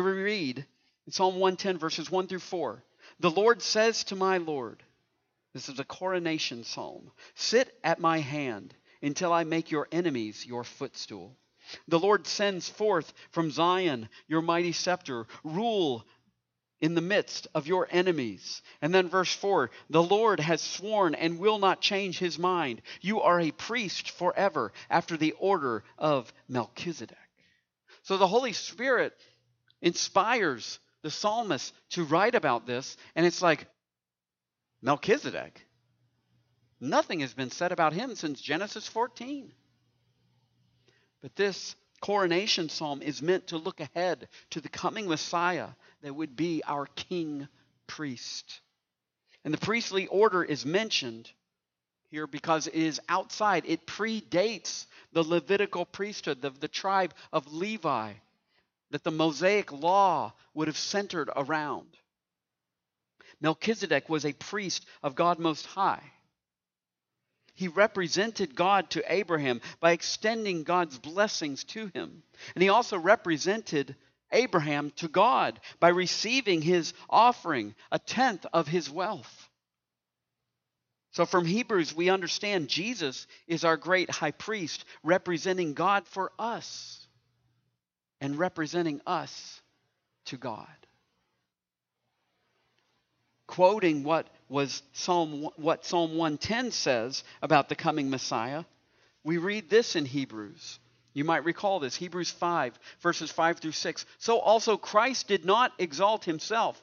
read 0.00 0.66
in 1.06 1.12
Psalm 1.12 1.34
110, 1.34 1.78
verses 1.78 2.10
1 2.10 2.26
through 2.26 2.38
4 2.38 2.82
The 3.20 3.30
Lord 3.30 3.60
says 3.60 4.04
to 4.04 4.16
my 4.16 4.38
Lord, 4.38 4.82
this 5.52 5.68
is 5.68 5.78
a 5.78 5.84
coronation 5.84 6.64
psalm 6.64 7.10
Sit 7.34 7.78
at 7.84 8.00
my 8.00 8.18
hand 8.18 8.74
until 9.02 9.32
I 9.32 9.44
make 9.44 9.70
your 9.70 9.88
enemies 9.92 10.46
your 10.46 10.64
footstool. 10.64 11.36
The 11.88 11.98
Lord 11.98 12.26
sends 12.26 12.68
forth 12.68 13.12
from 13.30 13.50
Zion 13.50 14.08
your 14.28 14.42
mighty 14.42 14.72
scepter. 14.72 15.26
Rule 15.44 16.06
in 16.80 16.94
the 16.94 17.00
midst 17.00 17.46
of 17.54 17.66
your 17.66 17.86
enemies. 17.90 18.62
And 18.80 18.94
then 18.94 19.08
verse 19.08 19.32
4 19.34 19.70
The 19.90 20.02
Lord 20.02 20.40
has 20.40 20.62
sworn 20.62 21.14
and 21.14 21.38
will 21.38 21.58
not 21.58 21.82
change 21.82 22.18
his 22.18 22.38
mind. 22.38 22.80
You 23.00 23.20
are 23.20 23.40
a 23.40 23.50
priest 23.50 24.10
forever 24.10 24.72
after 24.88 25.16
the 25.16 25.32
order 25.32 25.84
of 25.98 26.32
Melchizedek. 26.48 27.18
So 28.04 28.16
the 28.16 28.26
Holy 28.26 28.52
Spirit 28.52 29.16
inspires 29.82 30.78
the 31.02 31.10
psalmist 31.10 31.74
to 31.90 32.04
write 32.04 32.34
about 32.34 32.66
this, 32.66 32.96
and 33.14 33.26
it's 33.26 33.42
like 33.42 33.66
Melchizedek. 34.80 35.66
Nothing 36.80 37.20
has 37.20 37.34
been 37.34 37.50
said 37.50 37.72
about 37.72 37.92
him 37.92 38.14
since 38.14 38.40
Genesis 38.40 38.88
14. 38.88 39.52
But 41.20 41.36
this 41.36 41.76
coronation 42.00 42.68
psalm 42.68 43.02
is 43.02 43.22
meant 43.22 43.48
to 43.48 43.58
look 43.58 43.80
ahead 43.80 44.28
to 44.50 44.60
the 44.60 44.68
coming 44.68 45.08
Messiah 45.08 45.68
that 46.02 46.14
would 46.14 46.34
be 46.34 46.62
our 46.66 46.86
king 46.86 47.46
priest. 47.86 48.60
And 49.44 49.54
the 49.54 49.58
priestly 49.58 50.06
order 50.08 50.42
is 50.42 50.66
mentioned 50.66 51.30
here 52.10 52.26
because 52.26 52.66
it 52.66 52.74
is 52.74 53.00
outside, 53.08 53.64
it 53.66 53.86
predates 53.86 54.86
the 55.12 55.22
Levitical 55.22 55.86
priesthood, 55.86 56.42
the, 56.42 56.50
the 56.50 56.68
tribe 56.68 57.14
of 57.32 57.52
Levi, 57.52 58.12
that 58.92 59.04
the 59.04 59.10
Mosaic 59.10 59.72
law 59.72 60.32
would 60.54 60.68
have 60.68 60.76
centered 60.76 61.30
around. 61.34 61.88
Melchizedek 63.40 64.08
was 64.08 64.24
a 64.24 64.34
priest 64.34 64.86
of 65.02 65.14
God 65.14 65.38
Most 65.38 65.66
High. 65.66 66.02
He 67.54 67.68
represented 67.68 68.54
God 68.54 68.90
to 68.90 69.12
Abraham 69.12 69.60
by 69.80 69.92
extending 69.92 70.62
God's 70.62 70.98
blessings 70.98 71.64
to 71.64 71.90
him. 71.94 72.22
And 72.54 72.62
he 72.62 72.68
also 72.68 72.98
represented 72.98 73.96
Abraham 74.30 74.90
to 74.96 75.08
God 75.08 75.58
by 75.80 75.88
receiving 75.88 76.62
his 76.62 76.92
offering, 77.10 77.74
a 77.90 77.98
tenth 77.98 78.46
of 78.52 78.68
his 78.68 78.88
wealth. 78.88 79.48
So, 81.12 81.26
from 81.26 81.44
Hebrews, 81.44 81.94
we 81.94 82.08
understand 82.08 82.68
Jesus 82.68 83.26
is 83.46 83.64
our 83.64 83.76
great 83.76 84.10
high 84.10 84.30
priest, 84.30 84.84
representing 85.02 85.74
God 85.74 86.06
for 86.06 86.32
us 86.38 87.01
and 88.22 88.38
representing 88.38 89.02
us 89.06 89.60
to 90.24 90.38
God 90.38 90.66
quoting 93.52 94.02
what 94.02 94.26
was 94.48 94.82
Psalm 94.94 95.46
what 95.56 95.84
Psalm 95.84 96.16
110 96.16 96.70
says 96.70 97.22
about 97.42 97.68
the 97.68 97.74
coming 97.74 98.08
Messiah, 98.08 98.64
we 99.24 99.36
read 99.36 99.68
this 99.68 99.94
in 99.94 100.06
Hebrews. 100.06 100.78
You 101.12 101.24
might 101.24 101.44
recall 101.44 101.78
this 101.78 101.94
Hebrews 101.94 102.30
5, 102.30 102.78
verses 103.02 103.30
5 103.30 103.58
through 103.58 103.72
6. 103.72 104.06
So 104.16 104.38
also 104.38 104.78
Christ 104.78 105.28
did 105.28 105.44
not 105.44 105.72
exalt 105.78 106.24
himself 106.24 106.82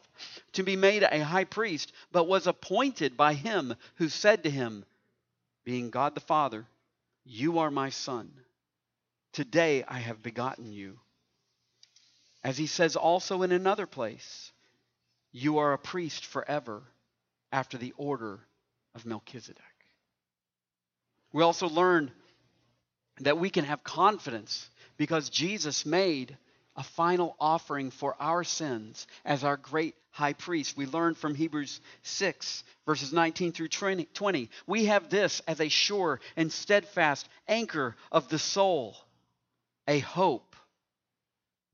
to 0.53 0.61
be 0.61 0.75
made 0.75 1.01
a 1.01 1.23
high 1.23 1.45
priest, 1.45 1.91
but 2.11 2.27
was 2.27 2.45
appointed 2.45 3.17
by 3.17 3.33
him 3.33 3.73
who 3.95 4.07
said 4.07 4.43
to 4.43 4.51
him, 4.51 4.85
being 5.65 5.89
God 5.89 6.13
the 6.13 6.21
Father, 6.21 6.67
You 7.25 7.57
are 7.57 7.71
my 7.71 7.89
Son. 7.89 8.29
Today 9.33 9.83
I 9.87 9.97
have 9.97 10.21
begotten 10.21 10.71
you. 10.71 10.99
As 12.43 12.57
he 12.57 12.67
says 12.67 12.95
also 12.95 13.41
in 13.43 13.51
another 13.51 13.85
place, 13.85 14.51
you 15.31 15.57
are 15.59 15.73
a 15.73 15.77
priest 15.77 16.25
forever 16.25 16.83
after 17.51 17.77
the 17.77 17.93
order 17.97 18.39
of 18.95 19.05
Melchizedek. 19.05 19.63
We 21.33 21.43
also 21.43 21.67
learn 21.67 22.11
that 23.19 23.37
we 23.37 23.49
can 23.49 23.65
have 23.65 23.83
confidence 23.83 24.69
because 24.97 25.29
Jesus 25.29 25.85
made 25.85 26.37
a 26.75 26.83
final 26.83 27.35
offering 27.39 27.91
for 27.91 28.15
our 28.19 28.43
sins 28.43 29.05
as 29.25 29.43
our 29.43 29.57
great 29.57 29.95
high 30.11 30.33
priest. 30.33 30.77
We 30.77 30.85
learn 30.85 31.15
from 31.15 31.35
Hebrews 31.35 31.81
6, 32.03 32.63
verses 32.85 33.11
19 33.11 33.51
through 33.51 33.67
20. 33.67 34.49
We 34.65 34.85
have 34.85 35.09
this 35.09 35.41
as 35.47 35.59
a 35.59 35.67
sure 35.67 36.21
and 36.37 36.51
steadfast 36.51 37.27
anchor 37.47 37.95
of 38.11 38.29
the 38.29 38.39
soul, 38.39 38.95
a 39.87 39.99
hope 39.99 40.48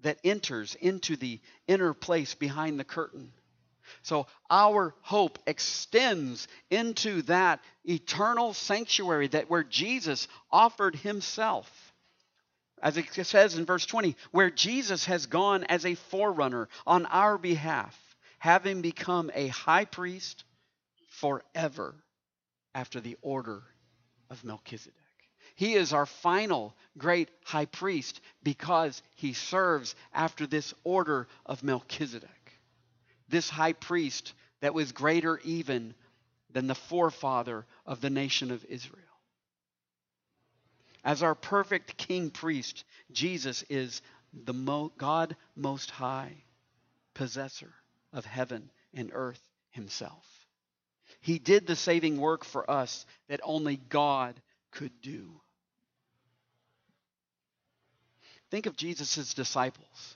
that 0.05 0.17
enters 0.23 0.75
into 0.75 1.15
the 1.15 1.39
inner 1.67 1.93
place 1.93 2.33
behind 2.33 2.79
the 2.79 2.83
curtain 2.83 3.31
so 4.03 4.27
our 4.49 4.93
hope 5.01 5.39
extends 5.47 6.47
into 6.69 7.21
that 7.23 7.61
eternal 7.83 8.53
sanctuary 8.53 9.27
that 9.29 9.49
where 9.49 9.63
Jesus 9.63 10.27
offered 10.51 10.95
himself. 10.95 11.93
As 12.81 12.97
it 12.97 13.11
says 13.25 13.55
in 13.57 13.65
verse 13.65 13.85
20, 13.85 14.15
where 14.31 14.49
Jesus 14.49 15.05
has 15.05 15.25
gone 15.25 15.63
as 15.63 15.85
a 15.85 15.95
forerunner 15.95 16.69
on 16.85 17.05
our 17.07 17.37
behalf, 17.37 17.97
having 18.37 18.81
become 18.81 19.31
a 19.33 19.47
high 19.47 19.85
priest 19.85 20.43
forever 21.09 21.95
after 22.73 22.99
the 22.99 23.17
order 23.21 23.63
of 24.29 24.43
Melchizedek. 24.43 24.93
He 25.55 25.73
is 25.73 25.93
our 25.93 26.05
final 26.05 26.75
great 26.97 27.29
high 27.43 27.65
priest 27.65 28.21
because 28.43 29.01
he 29.15 29.33
serves 29.33 29.95
after 30.13 30.45
this 30.45 30.73
order 30.83 31.27
of 31.45 31.63
Melchizedek 31.63 32.35
this 33.29 33.49
high 33.49 33.73
priest 33.73 34.33
that 34.61 34.73
was 34.73 34.91
greater 34.91 35.39
even 35.43 35.93
than 36.51 36.67
the 36.67 36.75
forefather 36.75 37.65
of 37.85 38.01
the 38.01 38.09
nation 38.09 38.51
of 38.51 38.65
Israel. 38.65 39.01
As 41.03 41.21
our 41.21 41.35
perfect 41.35 41.97
king 41.97 42.31
priest, 42.31 42.83
Jesus 43.11 43.63
is 43.69 44.01
the 44.33 44.53
Mo- 44.53 44.91
God 44.97 45.35
Most 45.55 45.91
High, 45.91 46.43
possessor 47.13 47.73
of 48.11 48.25
heaven 48.25 48.71
and 48.93 49.11
earth 49.13 49.41
himself. 49.71 50.25
He 51.19 51.37
did 51.37 51.67
the 51.67 51.75
saving 51.75 52.17
work 52.17 52.43
for 52.43 52.69
us 52.69 53.05
that 53.27 53.39
only 53.43 53.77
God 53.77 54.41
could 54.71 55.01
do. 55.01 55.41
Think 58.55 58.67
of 58.67 58.77
Jesus' 58.77 59.33
disciples 59.33 60.15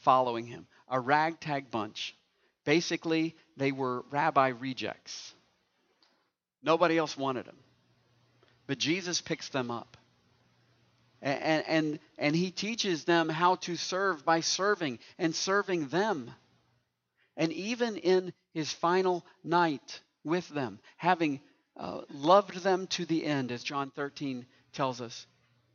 following 0.00 0.44
him, 0.44 0.66
a 0.88 0.98
ragtag 0.98 1.70
bunch 1.70 2.16
Basically, 2.64 3.36
they 3.56 3.70
were 3.70 4.04
rabbi 4.10 4.48
rejects. 4.48 5.32
Nobody 6.64 6.98
else 6.98 7.16
wanted 7.16 7.46
them. 7.46 7.56
But 8.66 8.78
Jesus 8.78 9.20
picks 9.20 9.50
them 9.50 9.70
up. 9.70 9.96
And, 11.22 11.64
and, 11.68 11.98
and 12.18 12.34
he 12.34 12.50
teaches 12.50 13.04
them 13.04 13.28
how 13.28 13.54
to 13.54 13.76
serve 13.76 14.24
by 14.24 14.40
serving 14.40 14.98
and 15.16 15.32
serving 15.32 15.86
them. 15.86 16.32
And 17.36 17.52
even 17.52 17.98
in 17.98 18.32
his 18.52 18.72
final 18.72 19.24
night 19.44 20.00
with 20.24 20.48
them, 20.48 20.80
having 20.96 21.40
uh, 21.76 22.00
loved 22.12 22.64
them 22.64 22.88
to 22.88 23.06
the 23.06 23.24
end, 23.24 23.52
as 23.52 23.62
John 23.62 23.92
13 23.94 24.44
tells 24.72 25.00
us, 25.00 25.24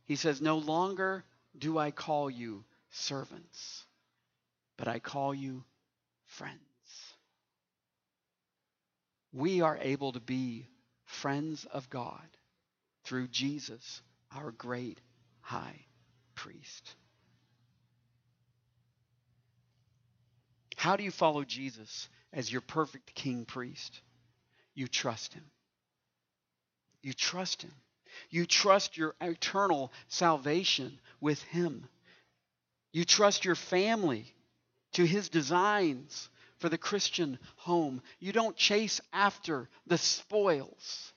he 0.04 0.16
says, 0.16 0.42
No 0.42 0.58
longer 0.58 1.24
do 1.58 1.78
I 1.78 1.90
call 1.90 2.30
you 2.30 2.64
servants, 2.90 3.84
but 4.76 4.88
I 4.88 4.98
call 4.98 5.34
you 5.34 5.64
friends 6.26 6.60
we 9.32 9.62
are 9.62 9.78
able 9.80 10.12
to 10.12 10.20
be 10.20 10.66
friends 11.04 11.64
of 11.64 11.88
God 11.88 12.28
through 13.04 13.28
Jesus, 13.28 14.02
our 14.34 14.52
great 14.52 15.00
high 15.40 15.86
priest. 16.34 16.94
How 20.76 20.96
do 20.96 21.04
you 21.04 21.10
follow 21.10 21.44
Jesus 21.44 22.08
as 22.32 22.52
your 22.52 22.60
perfect 22.60 23.14
king 23.14 23.44
priest? 23.44 24.00
You 24.74 24.86
trust 24.86 25.32
him. 25.34 25.44
You 27.02 27.12
trust 27.12 27.62
him. 27.62 27.72
You 28.30 28.46
trust 28.46 28.96
your 28.96 29.14
eternal 29.20 29.92
salvation 30.08 30.98
with 31.20 31.42
him. 31.42 31.88
You 32.92 33.04
trust 33.04 33.44
your 33.44 33.54
family 33.54 34.34
to 34.92 35.06
his 35.06 35.28
designs 35.28 36.28
for 36.58 36.68
the 36.68 36.78
Christian 36.78 37.38
home. 37.56 38.02
You 38.20 38.32
don't 38.32 38.56
chase 38.56 39.00
after 39.12 39.68
the 39.86 39.98
spoils 39.98 41.12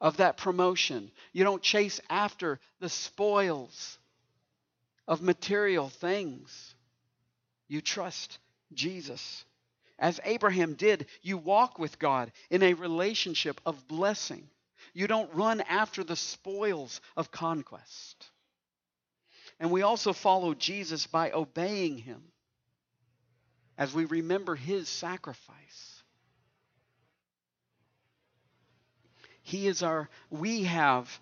of 0.00 0.18
that 0.18 0.36
promotion. 0.36 1.10
You 1.32 1.44
don't 1.44 1.62
chase 1.62 2.00
after 2.08 2.60
the 2.80 2.88
spoils 2.88 3.98
of 5.06 5.22
material 5.22 5.88
things. 5.88 6.74
You 7.68 7.80
trust 7.80 8.38
Jesus. 8.72 9.44
As 9.98 10.20
Abraham 10.24 10.74
did, 10.74 11.06
you 11.22 11.36
walk 11.36 11.78
with 11.78 11.98
God 11.98 12.30
in 12.50 12.62
a 12.62 12.74
relationship 12.74 13.60
of 13.66 13.88
blessing. 13.88 14.48
You 14.98 15.06
don't 15.06 15.32
run 15.32 15.60
after 15.60 16.02
the 16.02 16.16
spoils 16.16 17.00
of 17.16 17.30
conquest. 17.30 18.26
And 19.60 19.70
we 19.70 19.82
also 19.82 20.12
follow 20.12 20.54
Jesus 20.54 21.06
by 21.06 21.30
obeying 21.30 21.98
him 21.98 22.20
as 23.78 23.94
we 23.94 24.06
remember 24.06 24.56
his 24.56 24.88
sacrifice. 24.88 26.02
He 29.42 29.68
is 29.68 29.84
our, 29.84 30.08
we 30.30 30.64
have 30.64 31.20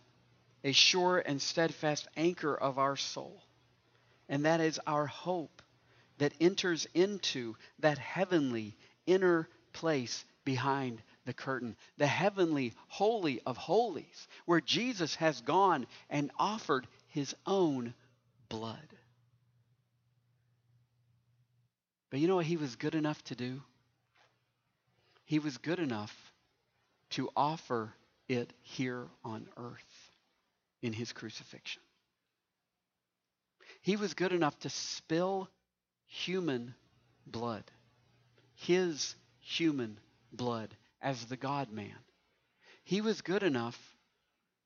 a 0.64 0.72
sure 0.72 1.18
and 1.18 1.42
steadfast 1.42 2.08
anchor 2.16 2.56
of 2.56 2.78
our 2.78 2.96
soul, 2.96 3.42
and 4.26 4.46
that 4.46 4.60
is 4.60 4.80
our 4.86 5.06
hope 5.06 5.60
that 6.16 6.32
enters 6.40 6.86
into 6.94 7.56
that 7.80 7.98
heavenly 7.98 8.74
inner 9.04 9.50
place 9.74 10.24
behind 10.46 11.02
the 11.26 11.34
curtain, 11.34 11.76
the 11.98 12.06
heavenly 12.06 12.72
holy 12.88 13.40
of 13.44 13.56
holies, 13.56 14.28
where 14.46 14.60
Jesus 14.60 15.16
has 15.16 15.40
gone 15.42 15.86
and 16.08 16.30
offered 16.38 16.86
his 17.08 17.34
own 17.46 17.92
blood. 18.48 18.88
But 22.10 22.20
you 22.20 22.28
know 22.28 22.36
what 22.36 22.46
he 22.46 22.56
was 22.56 22.76
good 22.76 22.94
enough 22.94 23.22
to 23.24 23.34
do? 23.34 23.60
He 25.24 25.40
was 25.40 25.58
good 25.58 25.80
enough 25.80 26.14
to 27.10 27.28
offer 27.36 27.92
it 28.28 28.52
here 28.62 29.06
on 29.24 29.48
earth 29.56 30.10
in 30.80 30.92
his 30.92 31.12
crucifixion. 31.12 31.82
He 33.82 33.96
was 33.96 34.14
good 34.14 34.32
enough 34.32 34.58
to 34.60 34.70
spill 34.70 35.48
human 36.06 36.74
blood, 37.26 37.64
his 38.54 39.16
human 39.40 39.98
blood 40.32 40.76
as 41.00 41.24
the 41.26 41.36
God 41.36 41.70
man. 41.70 41.96
He 42.84 43.00
was 43.00 43.20
good 43.20 43.42
enough 43.42 43.78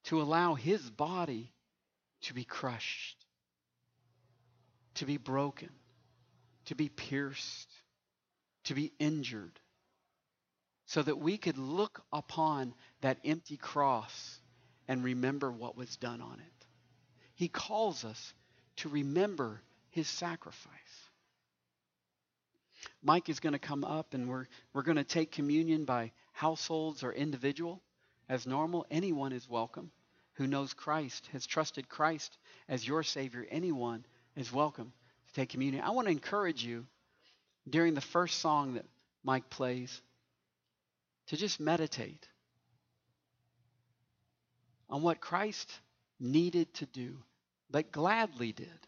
to 0.05 0.21
allow 0.21 0.55
his 0.55 0.89
body 0.91 1.53
to 2.23 2.35
be 2.35 2.45
crushed, 2.45 3.17
to 4.95 5.07
be 5.07 5.17
broken, 5.17 5.71
to 6.67 6.75
be 6.75 6.89
pierced, 6.89 7.69
to 8.65 8.75
be 8.75 8.93
injured, 8.99 9.59
so 10.87 11.03
that 11.03 11.19
we 11.19 11.39
could 11.39 11.59
look 11.59 12.03
upon 12.13 12.75
that 13.01 13.19
empty 13.25 13.57
cross 13.57 14.41
and 14.89 15.05
remember 15.05 15.51
what 15.51 15.77
was 15.77 15.97
done 15.97 16.21
on 16.21 16.41
it. 16.41 16.67
He 17.35 17.49
calls 17.49 18.05
us 18.05 18.35
to 18.77 18.89
remember 18.89 19.63
his 19.91 20.09
sacrifice. 20.09 20.75
Mike 23.03 23.29
is 23.29 23.41
going 23.41 23.53
to 23.53 23.59
come 23.59 23.85
up 23.85 24.15
and 24.15 24.29
we're, 24.29 24.47
we're 24.73 24.83
going 24.83 24.97
to 24.97 25.05
take 25.05 25.33
communion 25.33 25.85
by 25.85 26.13
households 26.41 27.03
or 27.03 27.13
individual. 27.13 27.83
As 28.27 28.47
normal, 28.47 28.87
anyone 28.91 29.33
is 29.35 29.47
welcome 29.47 29.91
who 30.35 30.47
knows 30.47 30.73
Christ, 30.73 31.29
has 31.33 31.45
trusted 31.45 31.87
Christ 31.87 32.39
as 32.67 32.87
your 32.89 33.03
Savior. 33.03 33.47
Anyone 33.51 34.07
is 34.37 34.51
welcome 34.51 34.91
to 35.27 35.35
take 35.35 35.51
communion. 35.51 35.85
I 35.85 35.91
want 35.91 36.07
to 36.07 36.13
encourage 36.13 36.65
you 36.65 36.87
during 37.69 37.93
the 37.93 38.01
first 38.01 38.39
song 38.39 38.75
that 38.75 38.87
Mike 39.23 39.51
plays 39.51 40.01
to 41.27 41.37
just 41.37 41.61
meditate 41.61 42.27
on 44.89 45.03
what 45.03 45.21
Christ 45.21 45.71
needed 46.19 46.73
to 46.75 46.87
do, 46.87 47.19
but 47.71 47.93
gladly 47.93 48.53
did 48.53 48.87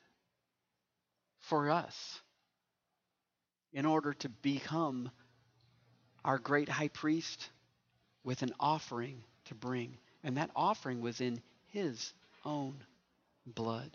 for 1.41 1.69
us 1.69 2.23
in 3.75 3.85
order 3.85 4.15
to 4.15 4.31
become 4.31 5.11
our 6.25 6.39
great 6.39 6.69
high 6.69 6.89
priest 6.89 7.51
with 8.25 8.43
an 8.43 8.53
offering 8.61 9.23
to 9.47 9.55
bring. 9.55 9.97
And 10.25 10.37
that 10.37 10.51
offering 10.55 11.01
was 11.01 11.21
in 11.21 11.43
his 11.69 12.13
own 12.45 12.77
blood 13.47 13.91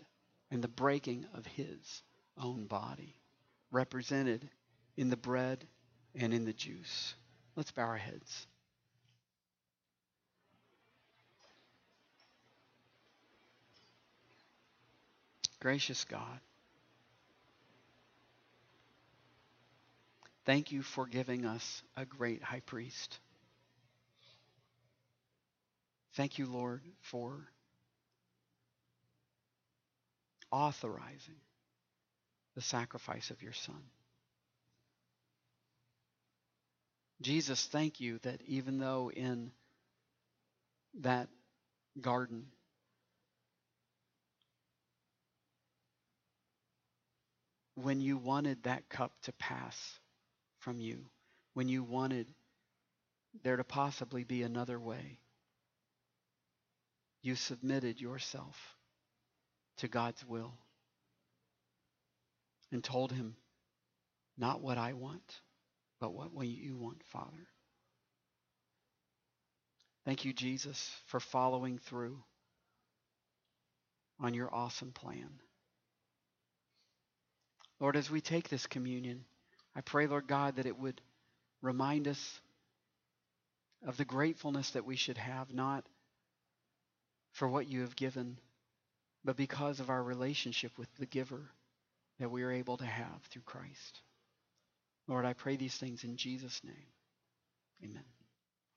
and 0.50 0.62
the 0.62 0.68
breaking 0.68 1.26
of 1.34 1.46
his 1.46 2.02
own 2.36 2.66
body, 2.66 3.14
represented 3.70 4.48
in 4.96 5.10
the 5.10 5.16
bread 5.16 5.64
and 6.14 6.32
in 6.32 6.44
the 6.44 6.52
juice. 6.52 7.14
Let's 7.56 7.70
bow 7.70 7.82
our 7.82 7.96
heads. 7.96 8.46
Gracious 15.60 16.04
God, 16.04 16.40
thank 20.48 20.72
you 20.72 20.80
for 20.80 21.06
giving 21.06 21.44
us 21.44 21.82
a 21.94 22.06
great 22.06 22.42
high 22.42 22.62
priest. 22.64 23.18
Thank 26.14 26.38
you, 26.38 26.46
Lord, 26.46 26.80
for 27.02 27.46
authorizing 30.50 31.36
the 32.54 32.62
sacrifice 32.62 33.30
of 33.30 33.42
your 33.42 33.52
Son. 33.52 33.82
Jesus, 37.20 37.66
thank 37.66 38.00
you 38.00 38.18
that 38.20 38.40
even 38.46 38.78
though 38.78 39.10
in 39.10 39.50
that 41.02 41.28
garden 42.00 42.46
when 47.74 48.00
you 48.00 48.16
wanted 48.16 48.62
that 48.62 48.88
cup 48.88 49.12
to 49.24 49.32
pass 49.34 49.98
from 50.68 50.80
you, 50.82 51.06
when 51.54 51.66
you 51.66 51.82
wanted 51.82 52.26
there 53.42 53.56
to 53.56 53.64
possibly 53.64 54.22
be 54.22 54.42
another 54.42 54.78
way, 54.78 55.18
you 57.22 57.34
submitted 57.34 58.02
yourself 58.02 58.76
to 59.78 59.88
God's 59.88 60.22
will 60.26 60.52
and 62.70 62.84
told 62.84 63.12
him, 63.12 63.34
Not 64.36 64.60
what 64.60 64.76
I 64.76 64.92
want, 64.92 65.40
but 66.00 66.12
what 66.12 66.46
you 66.46 66.76
want, 66.76 67.02
Father. 67.04 67.48
Thank 70.04 70.26
you, 70.26 70.34
Jesus, 70.34 70.90
for 71.06 71.18
following 71.18 71.78
through 71.78 72.22
on 74.20 74.34
your 74.34 74.54
awesome 74.54 74.92
plan. 74.92 75.30
Lord, 77.80 77.96
as 77.96 78.10
we 78.10 78.20
take 78.20 78.50
this 78.50 78.66
communion, 78.66 79.24
I 79.74 79.80
pray, 79.80 80.06
Lord 80.06 80.26
God, 80.26 80.56
that 80.56 80.66
it 80.66 80.78
would 80.78 81.00
remind 81.62 82.08
us 82.08 82.40
of 83.86 83.96
the 83.96 84.04
gratefulness 84.04 84.70
that 84.70 84.84
we 84.84 84.96
should 84.96 85.18
have, 85.18 85.52
not 85.52 85.86
for 87.32 87.46
what 87.48 87.68
you 87.68 87.82
have 87.82 87.94
given, 87.94 88.38
but 89.24 89.36
because 89.36 89.80
of 89.80 89.90
our 89.90 90.02
relationship 90.02 90.76
with 90.78 90.88
the 90.98 91.06
giver 91.06 91.50
that 92.18 92.30
we 92.30 92.42
are 92.42 92.50
able 92.50 92.76
to 92.76 92.86
have 92.86 93.22
through 93.30 93.42
Christ. 93.42 94.00
Lord, 95.06 95.24
I 95.24 95.32
pray 95.32 95.56
these 95.56 95.76
things 95.76 96.04
in 96.04 96.16
Jesus' 96.16 96.60
name. 96.64 96.74
Amen. 97.84 98.17